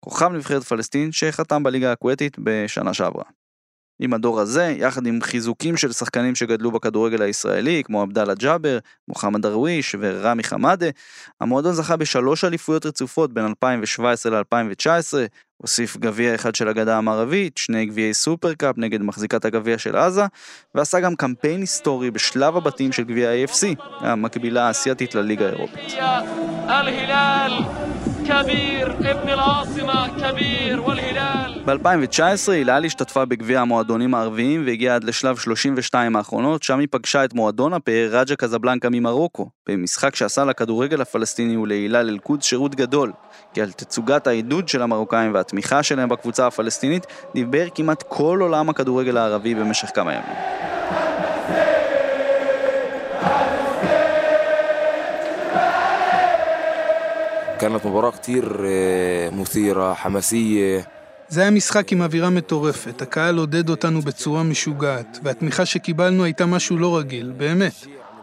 כוכב 0.00 0.32
נבחרת 0.32 0.62
פלסטין 0.62 1.12
שחתם 1.12 1.62
בליגה 1.62 1.92
הכווייתית 1.92 2.36
בשנה 2.38 2.94
שעברה. 2.94 3.24
עם 4.03 4.13
הדור 4.13 4.39
הזה, 4.39 4.75
יחד 4.77 5.07
עם 5.07 5.19
חיזוקים 5.21 5.77
של 5.77 5.91
שחקנים 5.91 6.35
שגדלו 6.35 6.71
בכדורגל 6.71 7.21
הישראלי, 7.21 7.83
כמו 7.85 8.01
עבדאללה 8.01 8.33
ג'אבר, 8.33 8.77
מוחמד 9.07 9.41
דרוויש 9.41 9.95
ורמי 9.99 10.43
חמאדה, 10.43 10.87
המועדון 11.41 11.73
זכה 11.73 11.95
בשלוש 11.95 12.43
אליפויות 12.43 12.85
רצופות 12.85 13.33
בין 13.33 13.45
2017 13.45 14.41
ל-2019, 14.41 15.13
הוסיף 15.57 15.97
גביע 15.97 16.35
אחד 16.35 16.55
של 16.55 16.67
הגדה 16.67 16.97
המערבית, 16.97 17.57
שני 17.57 17.85
גביעי 17.85 18.13
סופרקאפ 18.13 18.75
נגד 18.77 19.01
מחזיקת 19.01 19.45
הגביע 19.45 19.77
של 19.77 19.95
עזה, 19.95 20.23
ועשה 20.75 20.99
גם 20.99 21.15
קמפיין 21.15 21.61
היסטורי 21.61 22.11
בשלב 22.11 22.57
הבתים 22.57 22.91
של 22.91 23.03
גביע 23.03 23.29
ה-AFC, 23.29 23.83
המקבילה 23.99 24.67
האסייתית 24.67 25.15
לליגה 25.15 25.45
האירופית. 25.45 25.93
الهلال 28.22 28.42
كبير 28.42 28.90
ابن 29.10 29.28
العاصمة 29.28 30.08
كبير 30.08 30.80
والهلال 30.80 31.62
ב-2019 31.66 32.50
הילל 32.52 32.84
השתתפה 32.84 33.24
בגביע 33.24 33.60
המועדונים 33.60 34.14
הערביים 34.14 34.66
והגיעה 34.66 34.94
עד 34.94 35.04
לשלב 35.04 35.36
32 35.36 36.16
האחרונות, 36.16 36.62
שם 36.62 36.78
היא 36.78 36.88
פגשה 36.90 37.24
את 37.24 37.34
מועדון 37.34 37.72
הפאר 37.72 38.08
רג'ה 38.12 38.36
קזבלנקה 38.36 38.88
ממרוקו, 38.90 39.48
במשחק 39.68 40.14
שעשה 40.14 40.44
לכדורגל 40.44 41.00
הפלסטיני 41.00 41.56
ולהילל 41.56 42.08
אל-קודס 42.08 42.44
שירות 42.44 42.74
גדול, 42.74 43.12
כי 43.54 43.62
על 43.62 43.70
תצוגת 43.70 44.26
העידוד 44.26 44.68
של 44.68 44.82
המרוקאים 44.82 45.34
והתמיכה 45.34 45.82
שלהם 45.82 46.08
בקבוצה 46.08 46.46
הפלסטינית 46.46 47.06
דיבר 47.34 47.66
כמעט 47.74 48.04
כל 48.08 48.38
עולם 48.42 48.68
הכדורגל 48.68 49.16
הערבי 49.16 49.54
במשך 49.54 49.88
כמה 49.94 50.12
ימים. 50.12 50.71
كانت 57.62 57.86
مباراة 57.86 58.10
كتير 58.10 58.62
آه، 58.66 59.30
مثيرة 59.30 59.94
حماسية 59.94 60.88
זה 61.30 61.40
היה 61.40 61.50
משחק 61.50 61.92
עם 61.92 62.02
אווירה 62.02 62.30
מטורפת, 62.30 63.02
הקהל 63.02 63.38
עודד 63.38 63.68
אותנו 63.68 64.00
בצורה 64.00 64.42
משוגעת, 64.42 65.18
והתמיכה 65.22 65.66
שקיבלנו 65.66 66.24
הייתה 66.24 66.46
משהו 66.46 66.78
לא 66.78 66.98
רגיל, 66.98 67.32
באמת. 67.36 67.72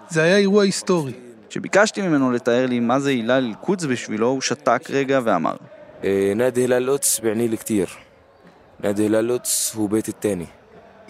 זה 0.09 0.23
היה 0.23 0.37
אירוע 0.37 0.63
היסטורי. 0.63 1.13
כשביקשתי 1.49 2.01
ממנו 2.01 2.31
לתאר 2.31 2.65
לי 2.65 2.79
מה 2.79 2.99
זה 2.99 3.09
הילל 3.09 3.31
אל-קודס 3.31 3.85
בשבילו, 3.85 4.27
הוא 4.27 4.41
שתק 4.41 4.81
רגע 4.89 5.19
ואמר 5.23 5.55
آه، 6.03 6.33
نادي 6.33 6.65
هلال 6.65 6.89
القدس 6.89 7.19
بيعني 7.19 7.47
لي 7.47 7.57
كتير 7.57 7.89
نادي 8.79 9.07
هلال 9.07 9.31
القدس 9.31 9.75
هو 9.75 9.87
بيتي 9.87 10.11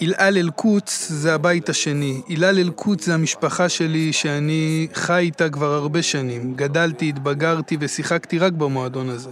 التاني 0.02 0.14
אילאל 0.14 0.38
אל-קודס 0.38 1.10
זה 1.12 1.36
הבית 1.36 1.70
השני. 1.70 2.22
אילאל 2.30 2.60
אל-קודס 2.60 3.06
זה 3.06 3.14
המשפחה 3.14 3.70
שלי 3.70 4.14
שאני 4.14 4.88
חי 4.94 5.20
איתה 5.20 5.50
כבר 5.50 5.74
הרבה 5.74 6.02
שנים. 6.02 6.54
גדלתי, 6.54 7.10
התבגרתי 7.10 7.78
ושיחקתי 7.80 8.40
רק 8.40 8.54
במועדון 8.54 9.10
הזה. 9.10 9.30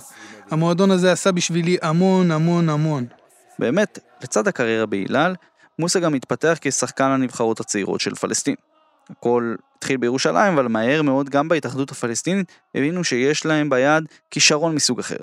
המועדון 0.52 0.92
הזה 0.92 1.12
עשה 1.12 1.32
בשבילי 1.32 1.78
המון 1.82 2.32
המון 2.32 2.70
המון. 2.70 3.06
באמת, 3.60 4.00
לצד 4.24 4.48
הקריירה 4.48 4.86
בהילל, 4.86 5.36
מוסא 5.80 6.00
גם 6.00 6.14
התפתח 6.14 6.58
כשחקן 6.62 7.10
הנבחרות 7.10 7.60
הצעירות 7.60 8.02
של 8.02 8.16
פלסטין. 8.16 8.56
הכל 9.10 9.56
התחיל 9.78 9.98
בירושלים, 9.98 10.54
אבל 10.54 10.68
מהר 10.68 11.02
מאוד 11.02 11.30
גם 11.30 11.48
בהתאחדות 11.48 11.92
הפלסטינית 11.92 12.52
הבינו 12.76 13.04
שיש 13.04 13.46
להם 13.46 13.70
ביד 13.70 14.04
כישרון 14.32 14.76
מסוג 14.76 15.00
אחר. 15.00 15.18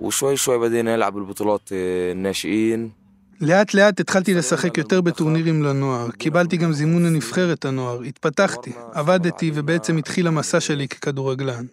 وشوي 0.00 0.36
شوي 0.36 0.58
بدينا 0.58 0.96
نلعب 0.96 1.14
بالبطولات 1.14 1.72
آه، 1.72 2.12
الناشئين 2.12 2.97
לאט 3.41 3.73
לאט 3.73 3.99
התחלתי 3.99 4.33
לשחק 4.33 4.77
יותר 4.77 5.01
בטורנירים 5.01 5.63
לנוער, 5.63 6.11
קיבלתי 6.11 6.57
גם 6.57 6.73
זימון 6.73 7.05
לנבחרת 7.05 7.65
הנוער, 7.65 8.01
התפתחתי, 8.01 8.71
עבדתי 8.93 9.51
ובעצם 9.53 9.97
התחיל 9.97 10.27
המסע 10.27 10.59
שלי 10.59 10.87
ככדורגלן. 10.87 11.65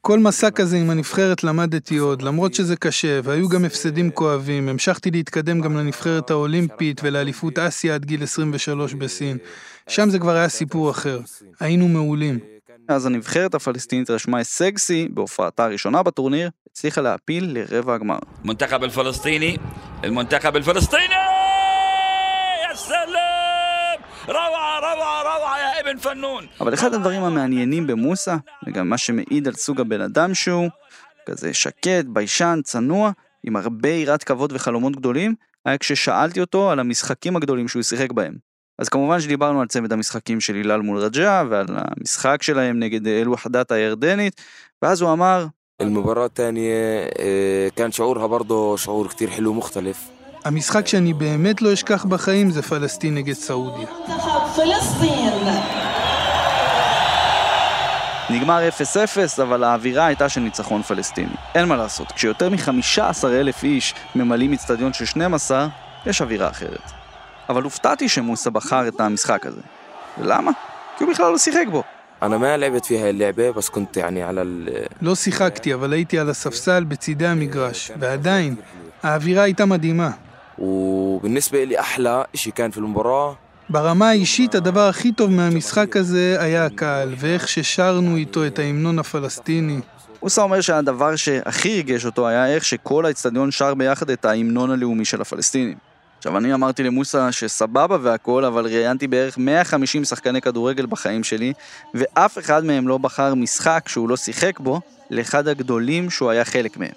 כל 0.00 0.18
מסע 0.18 0.50
כזה 0.50 0.76
עם 0.76 0.90
הנבחרת 0.90 1.44
למדתי 1.44 1.96
עוד, 1.96 2.22
למרות 2.22 2.54
שזה 2.54 2.76
קשה, 2.76 3.20
והיו 3.24 3.48
גם 3.48 3.64
הפסדים 3.64 4.10
כואבים, 4.10 4.68
המשכתי 4.68 5.10
להתקדם 5.10 5.60
גם 5.60 5.76
לנבחרת 5.76 6.30
האולימפית 6.30 7.00
ולאליפות 7.04 7.58
אסיה 7.58 7.94
עד 7.94 8.04
גיל 8.04 8.22
23 8.22 8.94
בסין. 8.94 9.38
שם 9.88 10.10
זה 10.10 10.18
כבר 10.18 10.36
היה 10.36 10.48
סיפור 10.48 10.90
אחר, 10.90 11.20
היינו 11.60 11.88
מעולים. 11.88 12.38
אז 12.88 13.06
הנבחרת 13.06 13.54
הפלסטינית 13.54 14.10
רשמה 14.10 14.38
הישג 14.38 14.78
שיא 14.78 15.08
בהופעתה 15.10 15.64
הראשונה 15.64 16.02
בטורניר, 16.02 16.50
הצליחה 16.75 17.01
להעפיל 17.01 17.57
לרבע 17.57 17.93
הגמר. 17.93 18.17
المنتخب 18.43 18.83
الفلسطيني 18.83 19.57
المنتخب 20.03 20.55
الفلسطيني 20.57 21.13
يا 22.69 22.75
سلام 22.75 23.99
روعة 24.27 24.79
روعة 24.79 25.23
روعة 25.23 25.57
يا 25.59 25.79
ابن 25.79 25.97
فنون 25.97 26.47
אבל 26.61 26.73
אחד 26.73 26.93
הדברים 26.93 27.23
המעניינים 27.23 27.87
במוסא, 27.87 28.35
וגם 28.67 28.89
מה 28.89 28.97
שמעיד 28.97 29.47
על 29.47 29.53
סוג 29.53 29.81
הבן 29.81 30.01
אדם 30.01 30.33
שהוא, 30.33 30.69
כזה 31.25 31.53
שקט, 31.53 32.05
ביישן, 32.07 32.59
צנוע, 32.63 33.11
עם 33.43 33.55
הרבה 33.55 33.89
יראת 33.89 34.23
כבוד 34.23 34.53
וחלומות 34.55 34.95
גדולים, 34.95 35.35
היה 35.65 35.77
כששאלתי 35.77 36.41
אותו 36.41 36.71
על 36.71 36.79
המשחקים 36.79 37.35
הגדולים 37.35 37.67
שהוא 37.67 37.83
שיחק 37.83 38.11
בהם. 38.11 38.33
אז 38.79 38.89
כמובן 38.89 39.19
שדיברנו 39.19 39.61
על 39.61 39.67
צמד 39.67 39.93
המשחקים 39.93 40.41
של 40.41 40.55
הילל 40.55 40.81
מול 40.81 40.97
רג'ה, 40.97 41.43
ועל 41.49 41.65
המשחק 41.69 42.43
שלהם 42.43 42.79
נגד 42.79 43.07
אל-וחדת 43.07 43.71
הירדנית, 43.71 44.41
ואז 44.81 45.01
הוא 45.01 45.13
אמר, 45.13 45.45
المباراة 45.81 46.25
الثانية 46.25 47.09
آه، 47.19 47.69
كان 47.75 47.91
شعورها 47.91 48.25
برضه 48.25 48.77
شعور 48.77 49.07
كتير 49.07 49.29
حلو 49.29 49.53
مختلف 49.53 49.97
המשחק 50.45 50.87
שאני 50.87 51.13
באמת 51.13 51.61
לא 51.61 51.73
אשכח 51.73 52.05
בחיים 52.05 52.51
זה 52.51 52.61
פלסטין 52.61 53.15
נגד 53.15 53.33
סעודיה. 53.33 53.87
منتخب 54.07 54.45
فلسطين 54.55 55.33
נגמר 58.29 58.69
0-0, 59.37 59.41
אבל 59.41 59.63
האווירה 59.63 60.05
הייתה 60.05 60.29
של 60.29 60.41
ניצחון 60.41 60.81
פלסטיני. 60.81 61.33
אין 61.55 61.67
מה 61.67 61.75
לעשות, 61.75 62.11
כשיותר 62.11 62.49
מ-15 62.49 63.25
אלף 63.25 63.63
איש 63.63 63.93
ממלאים 64.15 64.53
אצטדיון 64.53 64.93
של 64.93 65.05
12, 65.05 65.67
יש 66.05 66.21
אווירה 66.21 66.49
אחרת. 66.49 66.91
אבל 67.49 67.63
הופתעתי 67.63 68.09
שמוסא 68.09 68.49
בחר 68.49 68.87
את 68.87 68.99
המשחק 69.01 69.45
הזה. 69.45 69.61
ולמה? 70.17 70.51
כי 70.97 71.03
הוא 71.03 71.13
בכלל 71.13 71.31
לא 71.31 71.37
שיחק 71.37 71.65
בו. 71.71 71.83
أنا 72.23 72.37
ما 72.37 72.57
لعبت 72.57 72.85
في 72.85 72.99
هاي 72.99 73.09
اللعبة 73.09 73.51
بس 73.51 73.69
كنت 73.69 73.97
يعني 73.97 74.23
على 74.23 74.41
ال 74.41 74.85
לא 75.01 75.15
שיחקתי, 75.15 75.73
אבל 75.73 75.93
הייתי 75.93 76.19
על 76.19 76.29
הספסל 76.29 76.83
בצידי 76.83 77.27
המגרש, 77.27 77.91
ועדיין, 77.99 78.55
האווירה 79.03 79.43
הייתה 79.43 79.65
מדהימה. 79.65 80.11
وبالنسبة 80.59 81.63
لي 81.63 81.79
أحلى 81.79 82.25
إشي 82.35 82.51
كان 82.51 82.71
في 82.71 82.77
المباراة 82.77 83.37
ברמה 83.69 84.09
האישית, 84.09 84.55
הדבר 84.55 84.87
הכי 84.87 85.11
טוב 85.11 85.31
מהמשחק 85.31 85.97
הזה 85.97 86.37
היה 86.39 86.65
הקהל, 86.65 87.13
ואיך 87.17 87.47
ששרנו 87.47 88.15
איתו 88.15 88.47
את 88.47 88.59
ההמנון 88.59 88.99
הפלסטיני. 88.99 89.79
מוסא 90.23 90.41
אומר 90.41 90.61
שהדבר 90.61 91.15
שהכי 91.15 91.69
ריגש 91.69 92.05
אותו 92.05 92.27
היה 92.27 92.47
איך 92.47 92.65
שכל 92.65 93.05
האצטדיון 93.05 93.51
שר 93.51 93.73
ביחד 93.73 94.09
את 94.09 94.25
ההמנון 94.25 94.71
הלאומי 94.71 95.05
של 95.05 95.21
הפלסטינים. 95.21 95.84
עכשיו, 96.25 96.37
אני 96.37 96.53
אמרתי 96.53 96.83
למוסא 96.83 97.31
שסבבה 97.31 97.97
והכל, 98.01 98.45
אבל 98.45 98.65
ראיינתי 98.65 99.07
בערך 99.07 99.37
150 99.37 100.03
שחקני 100.03 100.41
כדורגל 100.41 100.85
בחיים 100.85 101.23
שלי, 101.23 101.53
ואף 101.93 102.37
אחד 102.37 102.65
מהם 102.65 102.87
לא 102.87 102.97
בחר 102.97 103.35
משחק 103.35 103.83
שהוא 103.87 104.09
לא 104.09 104.17
שיחק 104.17 104.59
בו, 104.59 104.81
לאחד 105.09 105.47
הגדולים 105.47 106.09
שהוא 106.09 106.29
היה 106.29 106.45
חלק 106.45 106.77
מהם. 106.77 106.91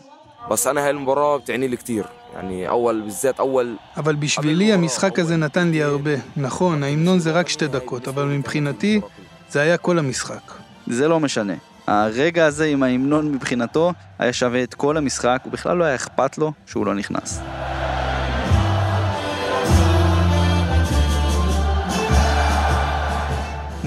بس 0.50 0.66
أنا 0.66 0.84
هاي 0.84 0.90
المباراة 0.90 1.36
بتعني 1.36 1.68
لي 1.68 1.76
كتير 1.76 2.04
يعني 2.34 2.68
أول 2.68 3.00
بالذات 3.00 3.40
أول 3.40 3.76
אבל 3.96 4.14
בשבילי 4.14 4.72
המשחק 4.72 5.18
הזה 5.18 5.36
נתן 5.36 5.70
לי 5.70 5.82
הרבה. 5.82 6.14
נכון, 6.36 6.82
ההמנון 6.82 7.18
זה 7.18 7.30
רק 7.30 7.48
שתי 7.48 7.66
דקות, 7.66 8.08
אבל 8.08 8.24
מבחינתי, 8.24 9.00
זה 9.50 9.60
היה 9.60 9.76
כל 9.76 9.98
המשחק. 9.98 10.52
זה 10.86 11.08
לא 11.08 11.20
משנה. 11.20 11.54
הרגע 11.86 12.46
הזה 12.46 12.64
עם 12.64 12.82
ההמנון 12.82 13.32
מבחינתו 13.32 13.92
היה 14.18 14.32
שווה 14.32 14.62
את 14.62 14.74
כל 14.74 14.96
המשחק, 14.96 15.42
ובכלל 15.46 15.76
לא 15.76 15.84
היה 15.84 15.94
אכפת 15.94 16.38
לו 16.38 16.52
שהוא 16.66 16.86
לא 16.86 16.94
נכנס. 16.94 17.40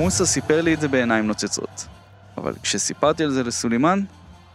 מוסא 0.02 0.24
סיפר 0.24 0.60
לי 0.60 0.74
את 0.74 0.80
זה 0.80 0.88
בעיניים 0.88 1.26
נוצצות. 1.26 1.86
אבל 2.36 2.52
כשסיפרתי 2.62 3.24
על 3.24 3.30
זה 3.30 3.42
לסולימאן, 3.42 4.00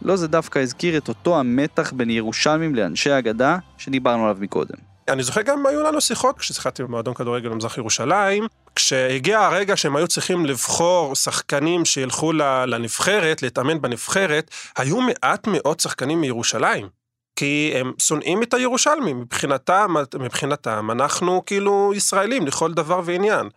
לא 0.02 0.16
זה 0.16 0.28
דווקא 0.28 0.60
הזכיר 0.60 0.98
את 0.98 1.08
אותו 1.08 1.40
המתח 1.40 1.92
בין 1.92 2.10
ירושלמים 2.10 2.76
לאנשי 2.76 3.12
האגדה 3.12 3.58
שדיברנו 3.78 4.24
עליו 4.24 4.38
מקודם. 4.40 4.76
אני 5.08 5.24
זוכר 5.24 5.42
גם 5.42 5.66
היו 5.66 5.84
לנו 5.84 6.02
שיחות 6.02 6.38
כששיחקתי 6.38 6.84
במועדון 6.84 7.14
כדורגל 7.14 7.50
במזרח 7.50 7.78
ירושלים, 7.78 8.48
כשהגיע 8.76 9.40
הרגע 9.40 9.78
שהם 9.78 9.96
היו 9.96 10.08
צריכים 10.08 10.46
לבחור 10.46 11.16
שחקנים 11.16 11.86
שילכו 11.86 12.34
לנבחרת, 12.68 13.42
להתאמן 13.42 13.82
בנבחרת, 13.82 14.52
היו 14.78 15.02
מעט 15.02 15.48
מאוד 15.48 15.80
שחקנים 15.80 16.22
מירושלים. 16.22 16.88
כי 17.36 17.74
הם 17.76 17.92
שונאים 17.98 18.44
את 18.44 18.54
הירושלמים, 18.54 19.20
מבחינתם, 19.20 19.96
מבחינתם, 20.20 20.92
אנחנו 20.92 21.44
כאילו 21.46 21.92
ישראלים 21.96 22.48
לכל 22.48 22.74
דבר 22.74 23.02
ועניין. 23.06 23.50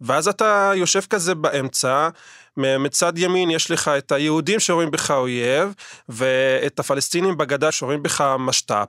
ואז 0.00 0.28
אתה 0.28 0.72
יושב 0.74 1.00
כזה 1.10 1.34
באמצע, 1.34 2.08
מצד 2.56 3.18
ימין 3.18 3.50
יש 3.50 3.70
לך 3.70 3.88
את 3.88 4.12
היהודים 4.12 4.60
שרואים 4.60 4.90
בך 4.90 5.10
אויב, 5.10 5.74
ואת 6.08 6.78
הפלסטינים 6.78 7.36
בגדה 7.36 7.72
שרואים 7.72 8.02
בך 8.02 8.34
משת"פ. 8.38 8.88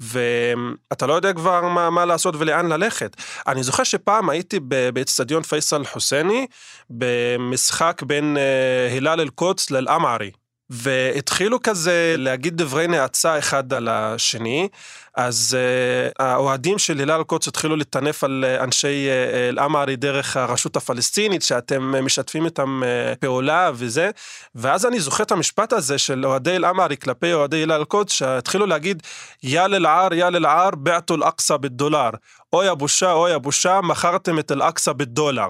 ואתה 0.00 1.06
לא 1.06 1.14
יודע 1.14 1.32
כבר 1.32 1.68
מה, 1.68 1.90
מה 1.90 2.04
לעשות 2.04 2.34
ולאן 2.38 2.68
ללכת. 2.68 3.16
אני 3.46 3.62
זוכר 3.62 3.84
שפעם 3.84 4.30
הייתי 4.30 4.60
באצטדיון 4.94 5.42
פייסל 5.42 5.84
חוסייני, 5.84 6.46
במשחק 6.90 8.02
בין 8.06 8.36
אה, 8.36 8.92
הילל 8.92 9.20
אל-קודס 9.20 9.70
לאל-עמערי. 9.70 10.30
והתחילו 10.70 11.62
כזה 11.62 12.14
להגיד 12.18 12.56
דברי 12.56 12.86
נאצה 12.86 13.38
אחד 13.38 13.72
על 13.72 13.88
השני, 13.88 14.68
אז 15.16 15.56
uh, 15.56 16.12
האוהדים 16.18 16.78
של 16.78 16.98
הילל 16.98 17.10
אל-קודס 17.10 17.48
התחילו 17.48 17.76
לטנף 17.76 18.24
על 18.24 18.44
uh, 18.44 18.62
אנשי 18.62 19.08
uh, 19.08 19.48
אל-עמרי 19.48 19.96
דרך 19.96 20.36
הרשות 20.36 20.76
הפלסטינית, 20.76 21.42
שאתם 21.42 22.04
משתפים 22.04 22.44
איתם 22.44 22.82
uh, 22.82 23.16
פעולה 23.18 23.70
וזה, 23.74 24.10
ואז 24.54 24.86
אני 24.86 25.00
זוכר 25.00 25.22
את 25.22 25.32
המשפט 25.32 25.72
הזה 25.72 25.98
של 25.98 26.26
אוהדי 26.26 26.56
אל-עמרי 26.56 26.96
כלפי 26.96 27.32
אוהדי 27.32 27.56
הילל 27.56 27.72
אל-קודס, 27.72 28.12
שהתחילו 28.12 28.66
להגיד, 28.66 29.02
יא 29.42 29.60
אל-ער, 29.60 30.14
יא 30.14 30.26
אל-ער, 30.26 30.70
בעתו 30.70 31.14
אל-אקצא 31.14 31.56
בדולר. 31.56 32.10
אוי 32.52 32.68
הבושה, 32.68 33.12
אוי 33.12 33.32
הבושה, 33.32 33.80
מכרתם 33.80 34.38
את 34.38 34.52
אל-אקצא 34.52 34.92
בדולר. 34.92 35.48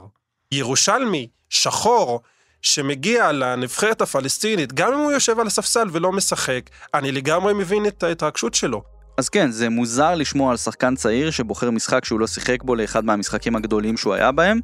ירושלמי, 0.52 1.28
שחור, 1.50 2.20
שמגיע 2.63 3.31
לנבחרת 3.31 4.01
הפלסטינית, 4.01 4.73
גם 4.73 4.93
אם 4.93 4.99
הוא 4.99 5.11
יושב 5.11 5.39
על 5.39 5.47
הספסל 5.47 5.87
ולא 5.91 6.11
משחק, 6.11 6.61
אני 6.93 7.11
לגמרי 7.11 7.53
מבין 7.53 7.85
את 7.85 8.03
ההתרגשות 8.03 8.53
שלו. 8.53 8.83
אז 9.17 9.29
כן, 9.29 9.51
זה 9.51 9.69
מוזר 9.69 10.15
לשמוע 10.15 10.51
על 10.51 10.57
שחקן 10.57 10.95
צעיר 10.95 11.31
שבוחר 11.31 11.71
משחק 11.71 12.05
שהוא 12.05 12.19
לא 12.19 12.27
שיחק 12.27 12.63
בו 12.63 12.75
לאחד 12.75 13.05
מהמשחקים 13.05 13.55
הגדולים 13.55 13.97
שהוא 13.97 14.13
היה 14.13 14.31
בהם, 14.31 14.59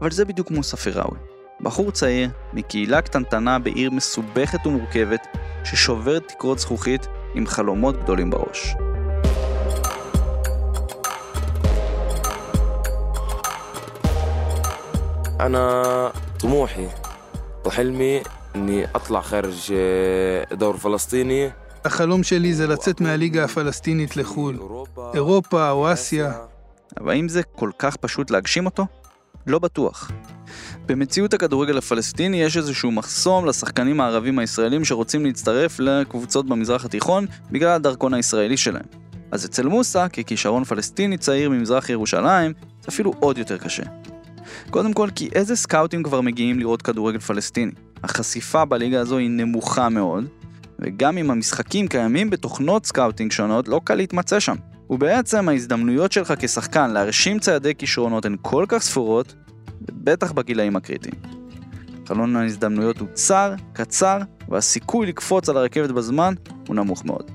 אבל 0.00 0.10
זה 0.10 0.24
בדיוק 0.24 0.50
מוסא 0.50 0.76
פיראוי. 0.76 1.18
בחור 1.60 1.90
צעיר, 1.90 2.30
מקהילה 2.52 3.02
קטנטנה 3.02 3.58
בעיר 3.58 3.90
מסובכת 3.90 4.66
ומורכבת, 4.66 5.26
ששוברת 5.64 6.28
תקרות 6.28 6.58
זכוכית 6.58 7.06
עם 7.34 7.46
חלומות 7.46 8.02
גדולים 8.02 8.30
בראש. 8.30 8.74
أنا 15.40 16.10
طموحي 16.38 16.86
وحلمي 17.64 18.22
إني 18.56 18.84
أطلع 18.94 19.20
خارج 19.20 19.74
دور 20.52 20.76
فلسطيني 20.76 21.50
החלום 21.84 22.22
שלי 22.22 22.54
זה 22.54 22.66
לצאת 22.66 23.00
מהליגה 23.00 23.44
הפלסטינית 23.44 24.16
לחו"ל. 24.16 24.58
אירופה 25.14 25.70
או 25.70 25.92
אסיה. 25.92 26.32
אבל 27.00 27.10
האם 27.10 27.28
זה 27.28 27.42
כל 27.42 27.70
כך 27.78 27.96
פשוט 27.96 28.30
להגשים 28.30 28.66
אותו? 28.66 28.86
לא 29.46 29.58
בטוח. 29.58 30.10
במציאות 30.86 31.34
הכדורגל 31.34 31.78
הפלסטיני 31.78 32.42
יש 32.42 32.56
איזשהו 32.56 32.90
מחסום 32.90 33.46
לשחקנים 33.46 34.00
הערבים 34.00 34.38
הישראלים 34.38 34.84
שרוצים 34.84 35.24
להצטרף 35.24 35.80
לקבוצות 35.80 36.46
במזרח 36.46 36.84
התיכון 36.84 37.26
בגלל 37.50 37.70
הדרכון 37.70 38.14
הישראלי 38.14 38.56
שלהם. 38.56 38.86
אז 39.32 39.44
אצל 39.44 39.66
מוסא, 39.66 40.08
ככישרון 40.08 40.64
פלסטיני 40.64 41.18
צעיר 41.18 41.50
ממזרח 41.50 41.90
ירושלים, 41.90 42.52
זה 42.80 42.88
אפילו 42.88 43.12
עוד 43.20 43.38
יותר 43.38 43.58
קשה. 43.58 43.82
קודם 44.71 44.93
כל, 44.93 45.09
כי 45.15 45.29
איזה 45.35 45.55
סקאוטים 45.55 46.03
כבר 46.03 46.21
מגיעים 46.21 46.59
לראות 46.59 46.81
כדורגל 46.81 47.19
פלסטיני? 47.19 47.71
החשיפה 48.03 48.65
בליגה 48.65 48.99
הזו 48.99 49.17
היא 49.17 49.29
נמוכה 49.29 49.89
מאוד, 49.89 50.27
וגם 50.79 51.17
אם 51.17 51.31
המשחקים 51.31 51.87
קיימים 51.87 52.29
בתוכנות 52.29 52.85
scouting 52.85 53.31
שונות, 53.31 53.67
לא 53.67 53.81
קל 53.83 53.95
להתמצא 53.95 54.39
שם. 54.39 54.55
ובעצם 54.89 55.49
ההזדמנויות 55.49 56.11
שלך 56.11 56.33
כשחקן 56.39 56.91
להרשים 56.91 57.39
צעדי 57.39 57.75
כישרונות 57.75 58.25
הן 58.25 58.35
כל 58.41 58.65
כך 58.67 58.77
ספורות, 58.77 59.35
ובטח 59.81 60.31
בגילאים 60.31 60.75
הקריטיים. 60.75 61.15
חלון 62.07 62.35
ההזדמנויות 62.35 62.99
הוא 62.99 63.07
צר, 63.13 63.53
קצר, 63.73 64.17
והסיכוי 64.49 65.07
לקפוץ 65.07 65.49
על 65.49 65.57
הרכבת 65.57 65.89
בזמן 65.89 66.33
הוא 66.67 66.75
נמוך 66.75 67.05
מאוד. 67.05 67.31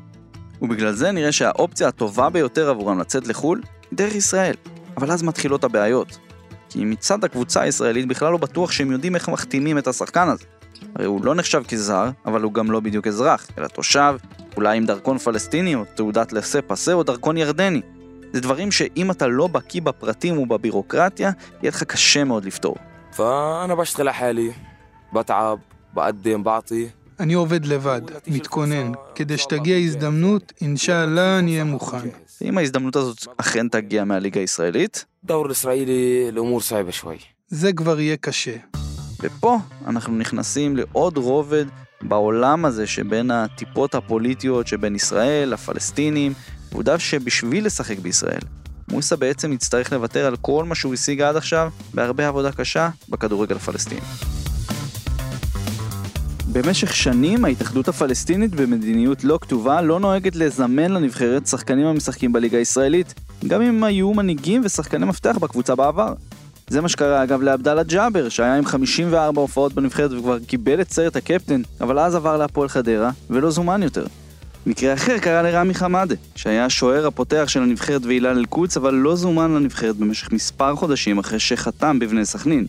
ובגלל 0.62 0.92
זה 0.92 1.12
נראה 1.12 1.32
שהאופציה 1.32 1.88
הטובה 1.88 2.30
ביותר 2.30 2.70
עבורם 2.70 2.98
לצאת 2.98 3.26
לחו"ל 3.26 3.62
דרך 3.92 4.14
ישראל. 4.14 4.54
אבל 4.96 5.10
אז 5.10 5.22
מתחילות 5.22 5.64
הבעיות. 5.64 6.25
כי 6.69 6.85
מצד 6.85 7.23
הקבוצה 7.23 7.61
הישראלית 7.61 8.07
בכלל 8.07 8.31
לא 8.31 8.37
בטוח 8.37 8.71
שהם 8.71 8.91
יודעים 8.91 9.15
איך 9.15 9.29
מחתימים 9.29 9.77
את 9.77 9.87
השחקן 9.87 10.27
הזה. 10.27 10.45
הרי 10.95 11.05
הוא 11.05 11.25
לא 11.25 11.35
נחשב 11.35 11.63
כזר, 11.67 12.09
אבל 12.25 12.41
הוא 12.41 12.53
גם 12.53 12.71
לא 12.71 12.79
בדיוק 12.79 13.07
אזרח, 13.07 13.47
אלא 13.57 13.67
תושב, 13.67 14.15
אולי 14.57 14.77
עם 14.77 14.85
דרכון 14.85 15.17
פלסטיני 15.17 15.75
או 15.75 15.83
תעודת 15.95 16.33
לסה 16.33 16.61
פסה 16.61 16.93
או 16.93 17.03
דרכון 17.03 17.37
ירדני. 17.37 17.81
זה 18.33 18.41
דברים 18.41 18.71
שאם 18.71 19.11
אתה 19.11 19.27
לא 19.27 19.47
בקיא 19.47 19.81
בפרטים 19.81 20.37
ובבירוקרטיה, 20.37 21.31
יהיה 21.61 21.69
לך 21.69 21.83
קשה 21.83 22.23
מאוד 22.23 22.45
לפתור. 22.45 22.75
فأنا 23.11 23.75
بشتغل 23.75 24.09
حالي 24.09 24.51
بتعب 25.13 25.59
بقدم 25.93 26.43
بعطي 26.43 26.87
אני 27.19 27.33
עובד 27.33 27.65
לבד, 27.65 28.01
מתכונן. 28.27 28.91
כדי 29.15 29.37
שתגיע 29.37 29.77
הזדמנות, 29.77 30.53
אינשאללה 30.61 31.39
אני 31.39 31.51
אהיה 31.51 31.63
מוכן. 31.63 31.97
אם 32.42 32.58
ההזדמנות 32.58 32.96
הזאת 32.96 33.26
אכן 33.36 33.68
תגיע 33.68 34.04
מהליגה 34.04 34.40
הישראלית. 34.40 35.04
דאור 35.24 35.50
ישראלי 35.50 36.30
לאומור 36.32 36.60
סייבה 36.60 36.92
שווי. 36.92 37.18
זה 37.48 37.72
כבר 37.72 38.00
יהיה 38.00 38.16
קשה. 38.16 38.56
ופה 39.22 39.58
אנחנו 39.86 40.16
נכנסים 40.16 40.76
לעוד 40.76 41.16
רובד 41.16 41.64
בעולם 42.02 42.64
הזה 42.64 42.86
שבין 42.86 43.30
הטיפות 43.30 43.94
הפוליטיות 43.94 44.66
שבין 44.66 44.94
ישראל, 44.94 45.48
לפלסטינים, 45.48 46.32
עובדה 46.72 46.98
שבשביל 46.98 47.66
לשחק 47.66 47.98
בישראל, 47.98 48.40
מוסא 48.90 49.16
בעצם 49.16 49.52
יצטרך 49.52 49.92
לוותר 49.92 50.26
על 50.26 50.36
כל 50.36 50.64
מה 50.64 50.74
שהוא 50.74 50.94
השיג 50.94 51.20
עד 51.20 51.36
עכשיו, 51.36 51.70
בהרבה 51.94 52.28
עבודה 52.28 52.52
קשה 52.52 52.90
בכדורגל 53.08 53.56
הפלסטיני. 53.56 54.00
במשך 56.56 56.96
שנים 56.96 57.44
ההתאחדות 57.44 57.88
הפלסטינית 57.88 58.54
במדיניות 58.54 59.24
לא 59.24 59.38
כתובה 59.40 59.82
לא 59.82 60.00
נוהגת 60.00 60.36
לזמן 60.36 60.90
לנבחרת 60.90 61.46
שחקנים 61.46 61.86
המשחקים 61.86 62.32
בליגה 62.32 62.58
הישראלית, 62.58 63.14
גם 63.46 63.62
אם 63.62 63.84
היו 63.84 64.14
מנהיגים 64.14 64.62
ושחקני 64.64 65.06
מפתח 65.06 65.38
בקבוצה 65.40 65.74
בעבר. 65.74 66.14
זה 66.68 66.80
מה 66.80 66.88
שקרה 66.88 67.22
אגב 67.22 67.42
לעבדאללה 67.42 67.82
ג'אבר, 67.82 68.28
שהיה 68.28 68.56
עם 68.56 68.66
54 68.66 69.40
הופעות 69.40 69.72
בנבחרת 69.72 70.12
וכבר 70.12 70.38
קיבל 70.38 70.80
את 70.80 70.92
סרט 70.92 71.16
הקפטן, 71.16 71.62
אבל 71.80 71.98
אז 71.98 72.14
עבר 72.14 72.36
להפועל 72.36 72.68
חדרה, 72.68 73.10
ולא 73.30 73.50
זומן 73.50 73.82
יותר. 73.82 74.06
מקרה 74.66 74.94
אחר 74.94 75.18
קרה 75.18 75.42
לרמי 75.42 75.74
חמאדה, 75.74 76.14
שהיה 76.36 76.64
השוער 76.64 77.06
הפותח 77.06 77.44
של 77.48 77.62
הנבחרת 77.62 78.04
והילל 78.04 78.38
אל-קודס, 78.38 78.76
אבל 78.76 78.94
לא 78.94 79.16
זומן 79.16 79.54
לנבחרת 79.54 79.96
במשך 79.96 80.32
מספר 80.32 80.76
חודשים 80.76 81.18
אחרי 81.18 81.38
שחתם 81.38 81.98
בבני 81.98 82.24
סכנין. 82.24 82.66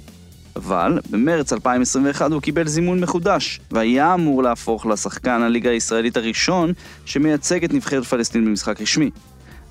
אבל 0.58 1.00
במרץ 1.10 1.54
2021 1.54 2.32
הוא 2.32 2.41
קיבל 2.41 2.67
זימון 2.67 3.00
מחודש, 3.00 3.60
והיה 3.72 4.13
אמור 4.13 4.43
להפוך 4.43 4.86
לשחקן 4.86 5.41
הליגה 5.41 5.70
הישראלית 5.70 6.17
הראשון 6.17 6.74
שמייצג 7.06 7.63
את 7.63 7.74
נבחרת 7.74 8.04
פלסטין 8.04 8.46
במשחק 8.46 8.82
רשמי. 8.82 9.10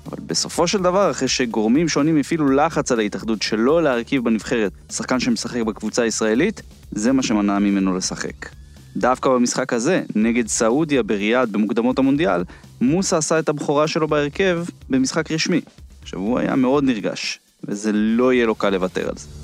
אבל 0.05 0.17
בסופו 0.25 0.67
של 0.67 0.81
דבר, 0.81 1.11
אחרי 1.11 1.27
שגורמים 1.27 1.89
שונים 1.89 2.17
הפעילו 2.17 2.49
לחץ 2.49 2.91
על 2.91 2.99
ההתאחדות 2.99 3.41
שלא 3.41 3.83
להרכיב 3.83 4.23
בנבחרת 4.23 4.71
שחקן 4.91 5.19
שמשחק 5.19 5.61
בקבוצה 5.61 6.03
הישראלית, 6.03 6.61
זה 6.91 7.11
מה 7.11 7.23
שמנע 7.23 7.59
ממנו 7.59 7.97
לשחק. 7.97 8.49
דווקא 8.97 9.29
במשחק 9.29 9.73
הזה, 9.73 10.03
נגד 10.15 10.47
סעודיה 10.47 11.03
בריאד 11.03 11.51
במוקדמות 11.51 11.99
המונדיאל, 11.99 12.43
מוסא 12.81 13.15
עשה 13.15 13.39
את 13.39 13.49
הבכורה 13.49 13.87
שלו 13.87 14.07
בהרכב 14.07 14.63
במשחק 14.89 15.31
רשמי. 15.31 15.61
עכשיו, 16.01 16.19
הוא 16.19 16.39
היה 16.39 16.55
מאוד 16.55 16.83
נרגש, 16.83 17.39
וזה 17.63 17.91
לא 17.93 18.33
יהיה 18.33 18.45
לו 18.45 18.55
קל 18.55 18.69
לוותר 18.69 19.09
על 19.09 19.17
זה. 19.17 19.36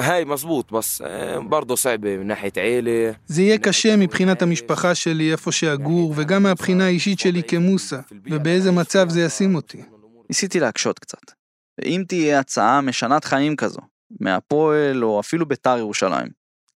هاي 0.00 0.24
مزبوط 0.24 0.72
بس 0.72 1.02
آه، 1.06 1.38
برضه 1.38 1.74
صعبة 1.76 2.16
من 2.16 2.26
ناحية 2.26 2.52
عيلة 2.56 3.16
זה 3.26 3.42
יהיה 3.42 3.58
קשה 3.58 3.96
מבחינת 3.96 4.42
המשפחה 4.42 4.94
שלי, 4.94 5.32
איפה 5.32 5.52
שאגור, 5.52 6.14
וגם 6.16 6.42
מהבחינה 6.42 6.84
האישית 6.84 7.18
שלי 7.18 7.42
כמוסא, 7.42 8.00
ובאיזה 8.30 8.72
מצב 8.72 9.08
זה 9.08 9.22
ישים 9.22 9.54
אותי. 9.54 9.82
ניסיתי 10.30 10.60
להקשות 10.60 10.98
קצת. 10.98 11.32
ואם 11.78 12.04
תהיה 12.08 12.38
הצעה 12.38 12.80
משנת 12.80 13.24
חיים 13.24 13.56
כזו, 13.56 13.80
מהפועל 14.20 15.04
או 15.04 15.20
אפילו 15.20 15.46
ביתר 15.46 15.78
ירושלים, 15.78 16.28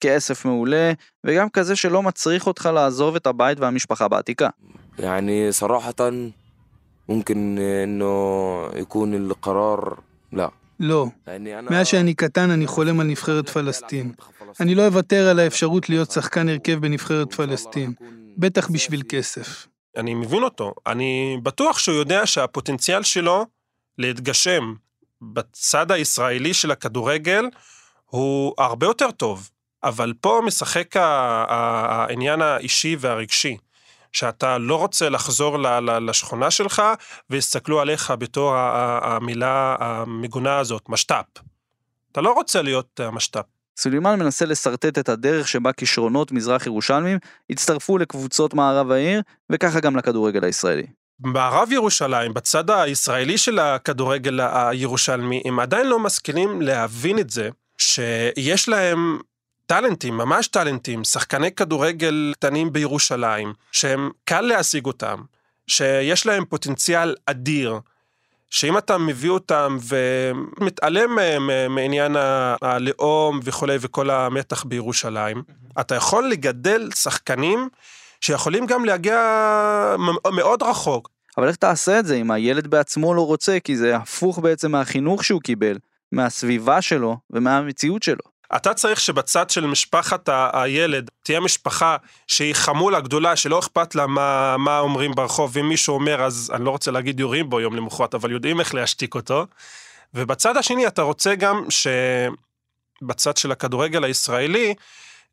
כסף 0.01 0.45
מעולה, 0.45 0.91
וגם 1.25 1.49
כזה 1.49 1.75
שלא 1.75 2.03
מצריך 2.03 2.47
אותך 2.47 2.69
לעזוב 2.73 3.15
את 3.15 3.27
הבית 3.27 3.59
והמשפחה 3.59 4.07
בעתיקה. 4.07 4.49
يعني 4.99 5.51
صراحة 5.51 6.11
ممكن 7.09 7.57
إنه 7.57 8.05
يكون 8.75 9.13
القرار 9.13 9.99
لا 10.31 10.49
לא. 10.80 11.06
מאז 11.70 11.86
שאני 11.86 12.14
קטן 12.14 12.50
אני 12.50 12.66
חולם 12.66 13.00
על 13.00 13.06
נבחרת 13.06 13.48
פלסטין. 13.48 14.12
אני 14.60 14.74
לא 14.74 14.86
אוותר 14.86 15.28
על 15.28 15.38
האפשרות 15.38 15.88
להיות 15.88 16.10
שחקן 16.10 16.48
הרכב 16.48 16.74
בנבחרת 16.74 17.34
פלסטין, 17.34 17.92
בטח 18.38 18.68
בשביל 18.70 19.02
כסף. 19.08 19.66
אני 19.96 20.14
מבין 20.14 20.42
אותו. 20.42 20.74
אני 20.86 21.38
בטוח 21.42 21.78
שהוא 21.78 21.96
יודע 21.96 22.26
שהפוטנציאל 22.26 23.02
שלו 23.02 23.46
להתגשם 23.98 24.74
בצד 25.22 25.90
הישראלי 25.90 26.54
של 26.54 26.70
הכדורגל 26.70 27.44
הוא 28.06 28.54
הרבה 28.58 28.86
יותר 28.86 29.10
טוב. 29.10 29.50
אבל 29.82 30.12
פה 30.20 30.40
משחק 30.46 30.96
העניין 30.96 32.42
האישי 32.42 32.96
והרגשי. 33.00 33.56
שאתה 34.12 34.58
לא 34.58 34.76
רוצה 34.76 35.08
לחזור 35.08 35.58
לשכונה 36.00 36.50
שלך 36.50 36.82
ויסתכלו 37.30 37.80
עליך 37.80 38.12
בתור 38.18 38.54
המילה 38.56 39.76
המגונה 39.80 40.58
הזאת, 40.58 40.88
משת"פ. 40.88 41.40
אתה 42.12 42.20
לא 42.20 42.32
רוצה 42.32 42.62
להיות 42.62 43.00
אה, 43.00 43.10
משת"פ. 43.10 43.44
סולימן 43.78 44.18
מנסה 44.18 44.44
לשרטט 44.46 44.98
את 44.98 45.08
הדרך 45.08 45.48
שבה 45.48 45.72
כישרונות 45.72 46.32
מזרח 46.32 46.66
ירושלמים 46.66 47.18
הצטרפו 47.50 47.98
לקבוצות 47.98 48.54
מערב 48.54 48.90
העיר, 48.90 49.22
וככה 49.50 49.80
גם 49.80 49.96
לכדורגל 49.96 50.44
הישראלי. 50.44 50.86
מערב 51.20 51.72
ירושלים, 51.72 52.34
בצד 52.34 52.70
הישראלי 52.70 53.38
של 53.38 53.58
הכדורגל 53.58 54.40
הירושלמי, 54.40 55.42
הם 55.44 55.60
עדיין 55.60 55.86
לא 55.86 55.98
משכילים 55.98 56.62
להבין 56.62 57.18
את 57.18 57.30
זה, 57.30 57.50
שיש 57.78 58.68
להם 58.68 59.18
טאלנטים, 59.70 60.16
ממש 60.16 60.48
טאלנטים, 60.48 61.04
שחקני 61.04 61.52
כדורגל 61.52 62.32
קטנים 62.36 62.72
בירושלים, 62.72 63.52
שהם 63.72 64.10
קל 64.24 64.40
להשיג 64.40 64.86
אותם, 64.86 65.20
שיש 65.66 66.26
להם 66.26 66.44
פוטנציאל 66.44 67.14
אדיר, 67.26 67.78
שאם 68.50 68.78
אתה 68.78 68.98
מביא 68.98 69.30
אותם 69.30 69.76
ומתעלם 69.88 71.10
מ- 71.40 71.74
מעניין 71.74 72.16
ה- 72.16 72.56
הלאום 72.62 73.40
וכולי 73.44 73.76
וכל 73.80 74.10
המתח 74.10 74.64
בירושלים, 74.64 75.42
אתה 75.80 75.94
יכול 75.94 76.28
לגדל 76.28 76.88
שחקנים 76.94 77.68
שיכולים 78.20 78.66
גם 78.66 78.84
להגיע 78.84 79.16
מאוד 80.32 80.62
רחוק. 80.62 81.10
אבל 81.38 81.48
איך 81.48 81.56
תעשה 81.56 81.98
את 81.98 82.06
זה 82.06 82.14
אם 82.14 82.30
הילד 82.30 82.66
בעצמו 82.66 83.14
לא 83.14 83.26
רוצה, 83.26 83.58
כי 83.64 83.76
זה 83.76 83.96
הפוך 83.96 84.38
בעצם 84.38 84.72
מהחינוך 84.72 85.24
שהוא 85.24 85.40
קיבל, 85.40 85.78
מהסביבה 86.12 86.82
שלו 86.82 87.16
ומהמציאות 87.30 88.02
שלו. 88.02 88.39
אתה 88.56 88.74
צריך 88.74 89.00
שבצד 89.00 89.50
של 89.50 89.66
משפחת 89.66 90.28
ה- 90.28 90.50
הילד 90.62 91.10
תהיה 91.22 91.40
משפחה 91.40 91.96
שהיא 92.26 92.54
חמולה 92.54 93.00
גדולה, 93.00 93.36
שלא 93.36 93.58
אכפת 93.58 93.94
לה 93.94 94.06
מה, 94.06 94.56
מה 94.56 94.78
אומרים 94.78 95.14
ברחוב, 95.14 95.50
ואם 95.56 95.68
מישהו 95.68 95.94
אומר, 95.94 96.22
אז 96.22 96.52
אני 96.54 96.64
לא 96.64 96.70
רוצה 96.70 96.90
להגיד 96.90 97.20
יורים 97.20 97.50
בו 97.50 97.60
יום 97.60 97.76
למחרת, 97.76 98.14
אבל 98.14 98.30
יודעים 98.32 98.60
איך 98.60 98.74
להשתיק 98.74 99.14
אותו. 99.14 99.46
ובצד 100.14 100.56
השני 100.56 100.86
אתה 100.86 101.02
רוצה 101.02 101.34
גם 101.34 101.64
שבצד 101.70 103.36
של 103.36 103.52
הכדורגל 103.52 104.04
הישראלי, 104.04 104.74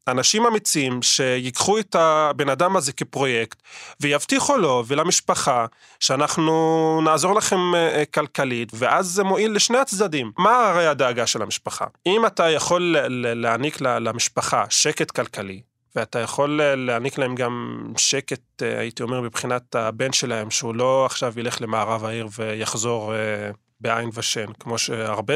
אנשים 0.08 0.46
אמיצים 0.46 1.02
שיקחו 1.02 1.80
את 1.80 1.96
הבן 1.96 2.50
אדם 2.50 2.76
הזה 2.76 2.94
כפרויקט 2.94 3.62
ויבטיחו 4.00 4.58
לו 4.58 4.84
ולמשפחה 4.88 5.66
שאנחנו 6.00 7.02
נעזור 7.04 7.36
לכם 7.36 7.76
אה, 7.76 8.04
כלכלית 8.14 8.72
ואז 8.74 9.06
זה 9.06 9.24
מועיל 9.24 9.52
לשני 9.52 9.78
הצדדים. 9.78 10.32
מה 10.38 10.70
הרי 10.70 10.88
הדאגה 10.88 11.28
של 11.28 11.42
המשפחה? 11.42 11.86
אם 12.06 12.26
אתה 12.26 12.50
יכול 12.50 12.96
להעניק 13.36 13.82
למשפחה 13.82 14.66
שקט 14.70 15.12
כלכלי 15.12 15.62
ואתה 15.96 16.20
יכול 16.20 16.62
ל- 16.62 16.76
להעניק 16.76 17.18
להם 17.18 17.36
גם 17.36 17.84
שקט, 17.98 18.64
אה, 18.64 18.80
הייתי 18.80 19.04
אומר, 19.04 19.22
מבחינת 19.22 19.76
הבן 19.76 20.14
שלהם, 20.14 20.52
שהוא 20.52 20.76
לא 20.76 21.06
עכשיו 21.06 21.40
ילך 21.40 21.62
למערב 21.62 22.06
העיר 22.06 22.28
ויחזור 22.38 23.16
אה, 23.16 23.52
בעין 23.82 24.10
ושן, 24.14 24.54
כמו 24.60 24.78
שהרבה 24.78 25.34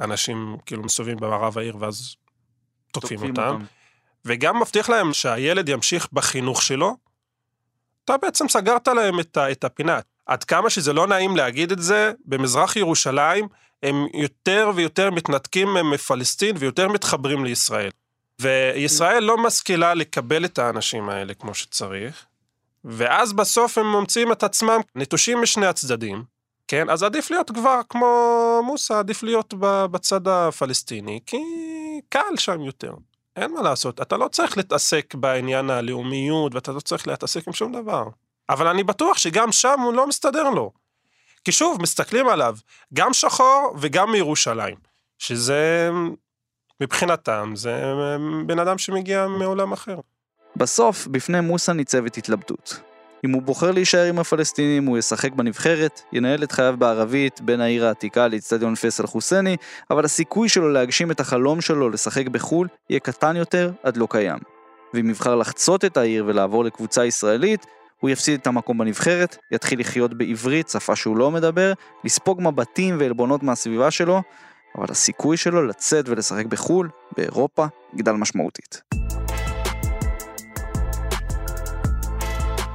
אנשים 0.00 0.56
כאילו 0.66 0.82
מסתובבים 0.82 1.16
במערב 1.16 1.58
העיר 1.58 1.76
ואז 1.80 2.16
תוקפים 2.92 3.30
אותם. 3.30 3.64
וגם 4.24 4.60
מבטיח 4.60 4.88
להם 4.88 5.12
שהילד 5.12 5.68
ימשיך 5.68 6.08
בחינוך 6.12 6.62
שלו, 6.62 6.96
אתה 8.04 8.16
בעצם 8.16 8.48
סגרת 8.48 8.88
להם 8.88 9.20
את, 9.20 9.38
את 9.52 9.64
הפינה. 9.64 10.00
עד 10.26 10.44
כמה 10.44 10.70
שזה 10.70 10.92
לא 10.92 11.06
נעים 11.06 11.36
להגיד 11.36 11.72
את 11.72 11.82
זה, 11.82 12.12
במזרח 12.24 12.76
ירושלים 12.76 13.48
הם 13.82 14.06
יותר 14.14 14.70
ויותר 14.74 15.10
מתנתקים 15.10 15.68
מפלסטין 15.92 16.56
ויותר 16.58 16.88
מתחברים 16.88 17.44
לישראל. 17.44 17.90
וישראל 18.40 19.22
לא 19.22 19.36
משכילה 19.38 19.94
לקבל 19.94 20.44
את 20.44 20.58
האנשים 20.58 21.08
האלה 21.08 21.34
כמו 21.34 21.54
שצריך, 21.54 22.26
ואז 22.84 23.32
בסוף 23.32 23.78
הם 23.78 23.86
מוצאים 23.92 24.32
את 24.32 24.42
עצמם 24.42 24.80
נטושים 24.94 25.40
משני 25.40 25.66
הצדדים, 25.66 26.24
כן? 26.68 26.90
אז 26.90 27.02
עדיף 27.02 27.30
להיות 27.30 27.50
כבר 27.50 27.80
כמו 27.88 28.60
מוסא, 28.64 28.92
עדיף 28.92 29.22
להיות 29.22 29.54
בצד 29.58 30.28
הפלסטיני, 30.28 31.20
כי 31.26 31.36
קל 32.08 32.36
שם 32.36 32.60
יותר. 32.60 32.94
אין 33.36 33.52
מה 33.54 33.62
לעשות, 33.62 34.00
אתה 34.00 34.16
לא 34.16 34.28
צריך 34.28 34.56
להתעסק 34.56 35.14
בעניין 35.14 35.70
הלאומיות, 35.70 36.54
ואתה 36.54 36.72
לא 36.72 36.80
צריך 36.80 37.08
להתעסק 37.08 37.46
עם 37.46 37.52
שום 37.52 37.72
דבר. 37.72 38.04
אבל 38.48 38.66
אני 38.66 38.84
בטוח 38.84 39.18
שגם 39.18 39.52
שם 39.52 39.80
הוא 39.80 39.94
לא 39.94 40.06
מסתדר 40.06 40.50
לו. 40.50 40.72
כי 41.44 41.52
שוב, 41.52 41.82
מסתכלים 41.82 42.28
עליו, 42.28 42.56
גם 42.94 43.12
שחור 43.12 43.76
וגם 43.80 44.12
מירושלים, 44.12 44.76
שזה 45.18 45.90
מבחינתם, 46.80 47.52
זה 47.54 47.82
בן 48.46 48.58
אדם 48.58 48.78
שמגיע 48.78 49.26
מעולם 49.26 49.72
אחר. 49.72 49.96
בסוף, 50.56 51.06
בפני 51.06 51.40
מוסא 51.40 51.70
ניצבת 51.70 52.16
התלבטות. 52.16 52.80
אם 53.24 53.30
הוא 53.30 53.42
בוחר 53.42 53.70
להישאר 53.70 54.04
עם 54.04 54.18
הפלסטינים, 54.18 54.86
הוא 54.86 54.98
ישחק 54.98 55.32
בנבחרת, 55.32 56.02
ינהל 56.12 56.42
את 56.42 56.52
חייו 56.52 56.74
בערבית 56.78 57.40
בין 57.40 57.60
העיר 57.60 57.86
העתיקה 57.86 58.28
לאצטדיון 58.28 58.74
פייסל 58.74 59.06
חוסייני, 59.06 59.56
אבל 59.90 60.04
הסיכוי 60.04 60.48
שלו 60.48 60.72
להגשים 60.72 61.10
את 61.10 61.20
החלום 61.20 61.60
שלו 61.60 61.90
לשחק 61.90 62.28
בחו"ל 62.28 62.68
יהיה 62.90 63.00
קטן 63.00 63.36
יותר 63.36 63.70
עד 63.82 63.96
לא 63.96 64.06
קיים. 64.10 64.38
ואם 64.94 65.10
יבחר 65.10 65.36
לחצות 65.36 65.84
את 65.84 65.96
העיר 65.96 66.24
ולעבור 66.26 66.64
לקבוצה 66.64 67.04
ישראלית, 67.04 67.66
הוא 68.00 68.10
יפסיד 68.10 68.40
את 68.40 68.46
המקום 68.46 68.78
בנבחרת, 68.78 69.36
יתחיל 69.52 69.80
לחיות 69.80 70.14
בעברית, 70.14 70.68
שפה 70.68 70.96
שהוא 70.96 71.16
לא 71.16 71.30
מדבר, 71.30 71.72
לספוג 72.04 72.42
מבטים 72.42 72.96
ועלבונות 72.98 73.42
מהסביבה 73.42 73.90
שלו, 73.90 74.22
אבל 74.78 74.86
הסיכוי 74.90 75.36
שלו 75.36 75.66
לצאת 75.66 76.08
ולשחק 76.08 76.46
בחו"ל, 76.46 76.88
באירופה, 77.16 77.66
יגדל 77.94 78.12
משמעותית. 78.12 78.82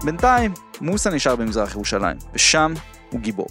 בינתיים, 0.05 0.53
מוסא 0.81 1.09
נשאר 1.09 1.37
במזרח 1.37 1.75
ירושלים, 1.75 2.17
ושם 2.35 2.75
הוא 3.11 3.21
גיבור. 3.21 3.49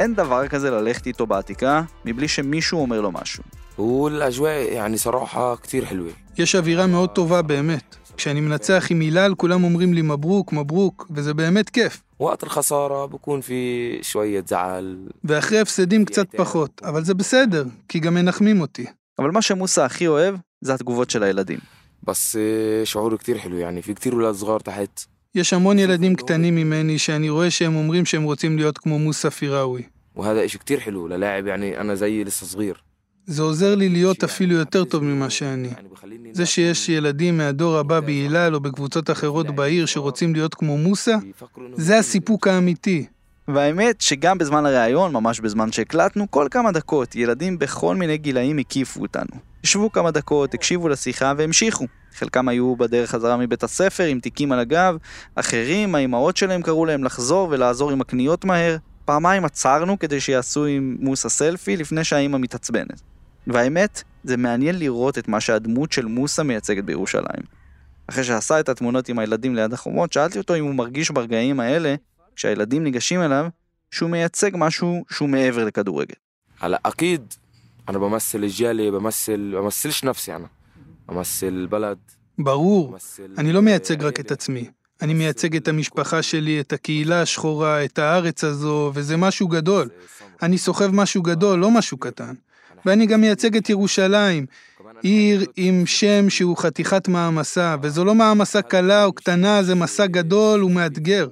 אין 0.00 0.14
דבר 0.14 0.48
כזה 0.48 0.70
ללכת 0.70 1.06
איתו 1.06 1.26
בעתיקה 1.26 1.82
מבלי 2.04 2.28
שמישהו 2.28 2.80
אומר 2.80 3.00
לו 3.00 3.12
משהו. 3.12 3.42
والأجواء 3.78 4.72
يعني 4.72 4.98
صراحة 4.98 5.56
كتير 5.56 5.84
حلوة 5.84 6.10
יש 6.38 6.56
אווירה 6.56 6.86
מאוד 6.86 7.10
טובה 7.10 7.42
באמת. 7.42 7.96
כשאני 8.16 8.40
מנצח 8.40 8.86
עם 8.90 9.00
הילל, 9.00 9.34
כולם 9.34 9.64
אומרים 9.64 9.94
לי 9.94 10.02
מברוק, 10.02 10.52
מברוק, 10.52 11.06
וזה 11.10 11.34
באמת 11.34 11.70
כיף. 11.70 12.02
وقت 12.20 12.42
الخسارة 12.42 13.06
بكون 13.06 13.40
في 13.40 13.98
شوية 14.02 14.44
زعل 14.46 15.08
ואחרי 15.24 15.58
הפסדים 15.58 16.04
קצת 16.04 16.26
פחות, 16.36 16.80
אבל 16.84 17.04
זה 17.04 17.14
בסדר, 17.14 17.64
כי 17.88 17.98
גם 17.98 18.14
מנחמים 18.14 18.60
אותי. 18.60 18.86
אבל 19.18 19.30
מה 19.30 19.42
שמוסא 19.42 19.80
הכי 19.80 20.06
אוהב, 20.06 20.34
זה 20.60 20.74
התגובות 20.74 21.10
של 21.10 21.22
הילדים. 21.22 21.58
بس 22.02 22.36
آه، 22.36 22.84
شعور 22.84 23.16
كتير 23.16 23.38
حلو 23.38 23.56
يعني 23.56 23.82
في 23.82 23.94
كتير 23.94 24.14
ولاد 24.14 24.34
صغار 24.34 24.60
تحت 24.60 25.04
יש 25.35 25.53
המון 25.53 25.79
ילדים 25.79 26.15
קטנים 26.15 26.55
ממני 26.55 26.97
שאני 26.97 27.29
רואה 27.29 27.51
שהם 27.51 27.75
אומרים 27.75 28.05
שהם 28.05 28.23
רוצים 28.23 28.57
להיות 28.57 28.77
כמו 28.77 28.99
מוסא 28.99 29.29
פיראווי. 29.29 29.83
זה 33.25 33.41
עוזר 33.41 33.75
לי 33.75 33.89
להיות 33.89 34.23
אפילו 34.23 34.55
יותר 34.55 34.83
טוב 34.83 35.03
ממה 35.03 35.29
שאני. 35.29 35.69
זה 36.31 36.45
שיש 36.45 36.89
ילדים 36.89 37.37
מהדור 37.37 37.77
הבא 37.77 37.99
בהילל 37.99 38.55
או 38.55 38.59
בקבוצות 38.59 39.09
אחרות 39.09 39.55
בעיר 39.55 39.85
שרוצים 39.85 40.33
להיות 40.33 40.55
כמו 40.55 40.77
מוסא, 40.77 41.15
זה 41.73 41.97
הסיפוק 41.97 42.47
האמיתי. 42.47 43.05
והאמת 43.47 44.01
שגם 44.01 44.37
בזמן 44.37 44.65
הראיון, 44.65 45.13
ממש 45.13 45.39
בזמן 45.39 45.71
שהקלטנו, 45.71 46.31
כל 46.31 46.47
כמה 46.51 46.71
דקות 46.71 47.15
ילדים 47.15 47.59
בכל 47.59 47.95
מיני 47.95 48.17
גילאים 48.17 48.57
הקיפו 48.57 49.01
אותנו. 49.01 49.48
ישבו 49.63 49.91
כמה 49.91 50.11
דקות, 50.11 50.53
הקשיבו 50.53 50.89
לשיחה 50.89 51.33
והמשיכו. 51.37 51.85
חלקם 52.13 52.47
היו 52.47 52.75
בדרך 52.75 53.09
חזרה 53.09 53.37
מבית 53.37 53.63
הספר 53.63 54.03
עם 54.03 54.19
תיקים 54.19 54.51
על 54.51 54.59
הגב, 54.59 54.97
אחרים, 55.35 55.95
האימהות 55.95 56.37
שלהם 56.37 56.61
קראו 56.61 56.85
להם 56.85 57.03
לחזור 57.03 57.47
ולעזור 57.51 57.91
עם 57.91 58.01
הקניות 58.01 58.45
מהר. 58.45 58.77
פעמיים 59.05 59.45
עצרנו 59.45 59.99
כדי 59.99 60.19
שיעשו 60.19 60.65
עם 60.65 60.97
מוסה 60.99 61.29
סלפי 61.29 61.77
לפני 61.77 62.03
שהאימא 62.03 62.37
מתעצבנת. 62.37 63.01
והאמת, 63.47 64.03
זה 64.23 64.37
מעניין 64.37 64.79
לראות 64.79 65.17
את 65.17 65.27
מה 65.27 65.39
שהדמות 65.39 65.91
של 65.91 66.05
מוסה 66.05 66.43
מייצגת 66.43 66.83
בירושלים. 66.83 67.43
אחרי 68.07 68.23
שעשה 68.23 68.59
את 68.59 68.69
התמונות 68.69 69.09
עם 69.09 69.19
הילדים 69.19 69.55
ליד 69.55 69.73
החומות, 69.73 70.13
שאלתי 70.13 70.37
אותו 70.37 70.55
אם 70.55 70.63
הוא 70.63 70.75
מרגיש 70.75 71.11
ברגעים 71.11 71.59
האלה, 71.59 71.95
כשהילדים 72.35 72.83
ניגשים 72.83 73.21
אליו, 73.21 73.47
שהוא 73.91 74.09
מייצג 74.09 74.51
משהו 74.53 75.03
שהוא 75.11 75.29
מעבר 75.29 75.65
לכדורגל. 75.65 76.15
על 76.59 76.73
העקיד 76.73 77.33
أنا 77.88 77.98
بمثل 77.98 78.44
الجالية 78.44 78.90
بمثل 78.90 79.52
بمثلش 79.52 80.04
نفسي 80.04 80.36
أنا 80.36 80.48
بمثل 81.08 81.66
بلد 81.66 81.98
ברור, 82.38 82.90
بمثل 82.90 83.34
אני 83.38 83.52
לא 83.52 83.62
מייצג 83.62 84.04
רק 84.04 84.20
את 84.20 84.32
עצמי. 84.32 84.70
אני 85.02 85.14
מייצג 85.14 85.56
את 85.56 85.68
המשפחה 85.68 86.22
שלי, 86.22 86.60
את 86.60 86.72
הקהילה 86.72 87.22
השחורה, 87.22 87.84
את 87.84 87.98
הארץ 87.98 88.44
הזו, 88.44 88.90
וזה 88.94 89.16
משהו 89.16 89.48
גדול. 89.48 89.88
אני 90.42 90.58
סוחב 90.58 90.90
משהו 90.90 91.22
גדול, 91.22 91.58
לא 91.58 91.70
משהו 91.70 91.98
קטן. 91.98 92.34
ואני 92.86 93.06
גם 93.06 93.20
מייצג 93.20 93.56
את 93.56 93.70
ירושלים, 93.70 94.46
עיר 95.02 95.46
עם 95.56 95.86
שם 95.86 96.30
שהוא 96.30 96.56
חתיכת 96.56 97.08
מעמסה, 97.08 97.76
וזו 97.82 98.04
לא 98.04 98.14
מעמסה 98.14 98.62
קלה 98.62 99.04
או 99.04 99.12
קטנה, 99.12 99.62
זה 99.62 99.74
מסע 99.74 100.06
גדול 100.06 100.64
ומאתגר. 100.64 101.28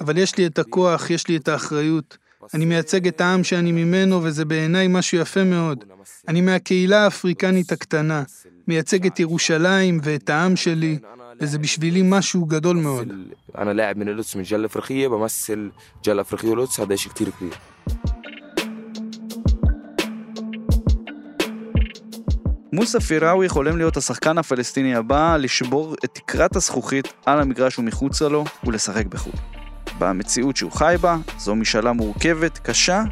אבל 0.00 0.18
יש 0.18 0.36
לי 0.38 0.46
את 0.46 0.58
הכוח, 0.58 1.10
יש 1.10 1.28
לי 1.28 1.36
את 1.36 1.48
האחריות. 1.48 2.16
אני 2.53 2.65
מייצג 2.65 3.07
את 3.07 3.21
העם 3.21 3.43
שאני 3.43 3.71
ממנו, 3.71 4.23
וזה 4.23 4.45
בעיניי 4.45 4.87
משהו 4.89 5.17
יפה 5.17 5.43
מאוד. 5.43 5.83
אני 6.27 6.41
מהקהילה 6.41 7.03
האפריקנית 7.03 7.71
הקטנה, 7.71 8.23
מייצג 8.67 9.05
את 9.05 9.19
ירושלים 9.19 9.99
ואת 10.03 10.29
העם 10.29 10.55
שלי, 10.55 10.97
וזה 11.41 11.59
בשבילי 11.59 12.01
משהו 12.05 12.45
גדול 12.45 12.77
מאוד. 12.77 13.07
מוסא 22.73 22.99
פיראווי 22.99 23.49
חולם 23.49 23.77
להיות 23.77 23.97
השחקן 23.97 24.37
הפלסטיני 24.37 24.95
הבא, 24.95 25.37
לשבור 25.37 25.95
את 26.05 26.09
תקרת 26.13 26.55
הזכוכית 26.55 27.07
על 27.25 27.39
המגרש 27.39 27.79
ומחוצה 27.79 28.29
לו 28.29 28.45
ולשחק 28.63 29.05
בחו"ל. 29.05 29.58
במציאות 29.99 30.57
שהוא 30.57 30.71
חי 30.71 30.95
בה, 31.01 31.17
זו 31.37 31.55
משאלה 31.55 31.93
מורכבת, 31.93 32.57
קשה, 32.57 33.03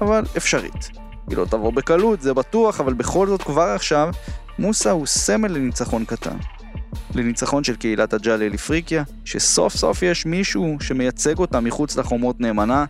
אבל 0.00 0.24
אפשרית. 0.36 0.90
היא 1.28 1.36
לא 1.36 1.44
תבוא 1.44 1.72
בקלות, 1.72 2.22
זה 2.22 2.34
בטוח, 2.34 2.80
אבל 2.80 2.94
בכל 2.94 3.26
זאת 3.26 3.42
כבר 3.42 3.68
עכשיו, 3.74 4.08
מוסא 4.58 4.88
הוא 4.88 5.06
סמל 5.06 5.48
לניצחון 5.52 6.04
קטן. 6.04 6.36
לניצחון 7.16 7.64
של 7.64 7.76
קהילת 7.76 8.14
הג'אלי 8.14 8.46
אל-אפריקיה, 8.46 9.02
שסוף 9.24 9.76
סוף 9.76 10.02
יש 10.02 10.26
מישהו 10.26 10.76
שמייצג 10.80 11.38
אותה 11.38 11.60
מחוץ 11.60 11.96
לחומות 11.96 12.40
נאמנה, 12.40 12.84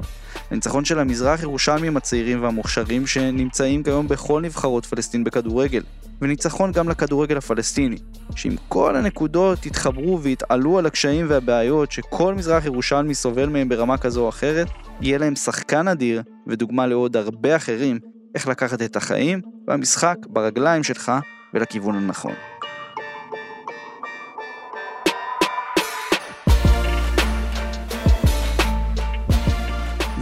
לניצחון 0.50 0.84
של 0.84 0.98
המזרח 0.98 1.42
ירושלמים 1.42 1.96
הצעירים 1.96 2.42
והמוכשרים 2.42 3.06
שנמצאים 3.06 3.82
כיום 3.82 4.08
בכל 4.08 4.42
נבחרות 4.42 4.86
פלסטין 4.86 5.24
בכדורגל, 5.24 5.82
וניצחון 6.22 6.72
גם 6.72 6.88
לכדורגל 6.88 7.36
הפלסטיני, 7.36 7.96
שאם 8.36 8.56
כל 8.68 8.96
הנקודות 8.96 9.66
יתחברו 9.66 10.22
ויתעלו 10.22 10.78
על 10.78 10.86
הקשיים 10.86 11.26
והבעיות 11.28 11.92
שכל 11.92 12.34
מזרח 12.34 12.64
ירושלמי 12.64 13.14
סובל 13.14 13.48
מהם 13.48 13.68
ברמה 13.68 13.98
כזו 13.98 14.22
או 14.24 14.28
אחרת, 14.28 14.66
יהיה 15.00 15.18
להם 15.18 15.36
שחקן 15.36 15.88
אדיר 15.88 16.22
ודוגמה 16.46 16.86
לעוד 16.86 17.16
הרבה 17.16 17.56
אחרים 17.56 17.98
איך 18.34 18.48
לקחת 18.48 18.82
את 18.82 18.96
החיים 18.96 19.40
והמשחק 19.68 20.16
ברגליים 20.28 20.82
שלך 20.82 21.12
ולכיוון 21.54 21.94
הנכון. 21.94 22.32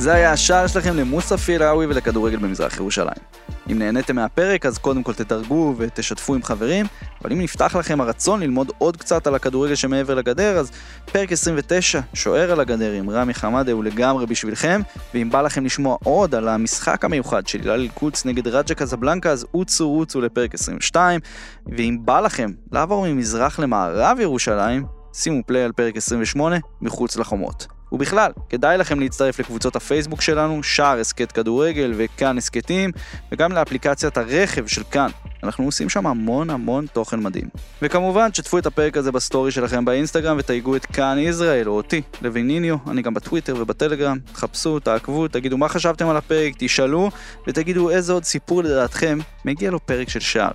זה 0.05 0.13
היה 0.13 0.33
השער 0.33 0.67
שלכם 0.67 0.97
למוסא 0.97 1.37
פילאווי 1.37 1.87
ולכדורגל 1.87 2.37
במזרח 2.37 2.77
ירושלים. 2.77 3.23
אם 3.71 3.79
נהניתם 3.79 4.17
מהפרק, 4.17 4.67
אז 4.67 4.79
קודם 4.79 5.03
כל 5.03 5.15
תדרגו 5.15 5.75
ותשתפו 5.79 6.35
עם 6.35 6.43
חברים, 6.43 6.87
אבל 7.23 7.33
אם 7.33 7.41
נפתח 7.41 7.77
לכם 7.77 8.01
הרצון 8.01 8.41
ללמוד 8.41 8.71
עוד 8.79 8.97
קצת 8.97 9.27
על 9.27 9.35
הכדורגל 9.35 9.75
שמעבר 9.75 10.15
לגדר, 10.15 10.59
אז 10.59 10.71
פרק 11.13 11.33
29, 11.33 12.01
שוער 12.15 12.53
על 12.53 12.61
הגדר 12.61 12.93
עם 12.93 13.11
רמי 13.11 13.35
חמאדה 13.35 13.73
הוא 13.73 13.85
לגמרי 13.85 14.27
בשבילכם, 14.27 14.81
ואם 15.15 15.31
בא 15.31 15.43
לכם 15.43 15.65
לשמוע 15.65 15.97
עוד 16.05 16.35
על 16.35 16.49
המשחק 16.49 17.05
המיוחד 17.05 17.47
של 17.47 17.61
הילל 17.61 17.81
אלקודס 17.81 18.25
נגד 18.25 18.49
רג'ה 18.49 18.75
קזבלנקה, 18.75 19.31
אז 19.31 19.47
עוצו 19.51 19.85
עוצו 19.85 20.21
לפרק 20.21 20.55
22, 20.55 21.21
ואם 21.67 21.99
בא 22.01 22.21
לכם 22.21 22.51
לעבור 22.73 23.07
ממזרח 23.09 23.59
למערב 23.59 24.19
ירושלים, 24.21 24.87
שימו 25.13 25.43
פליי 25.47 25.63
על 25.63 25.73
פרק 25.73 25.97
28, 25.97 26.57
מחוץ 26.81 27.17
לחומות. 27.17 27.74
ובכלל, 27.95 28.31
כדאי 28.49 28.79
לכם 28.79 29.01
להצטרף 29.01 29.41
לקבוצות 29.41 29.77
הפייסבוק 29.77 30.21
שלנו, 30.21 30.63
שער 30.63 31.01
הסכת 31.01 31.33
כדורגל 31.33 31.93
וכאן 31.97 32.39
הסכתים, 32.39 32.91
וגם 33.33 33.53
לאפליקציית 33.53 34.17
הרכב 34.17 34.67
של 34.67 34.83
כאן. 34.91 35.11
אנחנו 35.43 35.65
עושים 35.65 35.89
שם 35.89 36.07
המון 36.07 36.51
המון 36.51 36.87
תוכן 36.93 37.21
מדהים. 37.21 37.49
וכמובן, 37.83 38.31
תשתפו 38.31 38.59
את 38.59 38.67
הפרק 38.67 38.97
הזה 38.97 39.13
בסטורי 39.13 39.51
שלכם 39.51 39.85
באינסטגרם 39.85 40.37
ותייגו 40.39 40.77
את 40.77 40.87
כאן 40.87 41.19
ישראל 41.19 41.69
או 41.69 41.73
אותי, 41.73 42.03
לויניניו, 42.23 42.77
אני 42.91 43.03
גם 43.03 43.15
בטוויטר 43.15 43.55
ובטלגרם. 43.59 44.19
חפשו, 44.35 44.81
תעקבו, 44.81 45.29
תגידו 45.29 45.59
מה 45.59 45.69
חשבתם 45.69 46.09
על 46.09 46.17
הפרק, 46.17 46.53
תשאלו, 46.59 47.11
ותגידו 47.47 47.91
איזה 47.91 48.13
עוד 48.13 48.25
סיפור 48.25 48.63
לדעתכם 48.63 49.19
מגיע 49.45 49.71
לו 49.71 49.87
פרק 49.87 50.09
של 50.09 50.21
שער. 50.21 50.53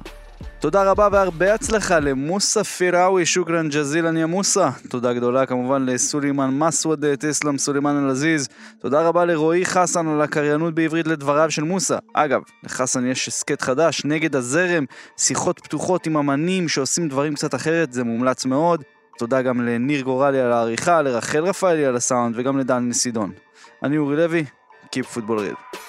תודה 0.60 0.92
רבה 0.92 1.08
והרבה 1.12 1.54
הצלחה 1.54 2.00
למוסא 2.00 2.64
פיראווי, 2.64 3.26
شكرا 3.26 3.70
جزيلا 3.70 4.18
يا 4.18 4.26
מוסא. 4.26 4.70
תודה 4.90 5.14
גדולה 5.14 5.46
כמובן 5.46 5.86
לסולימאן 5.86 6.50
מסוודה, 6.60 7.16
تسلم 7.16 7.58
סולימאן 7.58 8.04
العزيز. 8.04 8.48
תודה 8.80 9.02
רבה 9.02 9.26
לרועי 9.26 9.66
חסן 9.66 10.08
על 10.08 10.22
הקריינות 10.22 10.76
בעברית 10.76 11.08
לדבריו 11.08 11.52
של 11.52 11.64
מוסא. 11.64 11.98
אגב, 12.14 12.42
לחסן 12.64 13.06
יש 13.06 13.28
הסכת 13.28 13.62
חדש, 13.62 14.06
נגד 14.06 14.36
הזרם, 14.36 14.86
שיחות 15.18 15.60
פתוחות 15.60 16.08
עם 16.08 16.18
אמנים 16.18 16.68
שעושים 16.68 17.08
דברים 17.08 17.34
קצת 17.36 17.56
אחרת, 17.56 17.94
זה 17.94 18.04
מומלץ 18.04 18.46
מאוד. 18.46 18.84
תודה 19.18 19.42
גם 19.42 19.62
לניר 19.62 20.02
גורלי 20.02 20.42
על 20.42 20.52
העריכה, 20.52 21.02
לרחל 21.02 21.44
רפאלי 21.44 21.86
על 21.86 21.96
הסאונד 21.96 22.36
וגם 22.38 22.60
לדן 22.60 22.94
סידון. 22.94 23.32
אני 23.84 23.98
אורי 23.98 24.16
לוי, 24.16 24.46
Keep 24.96 25.16
Football 25.16 25.40
Real. 25.40 25.89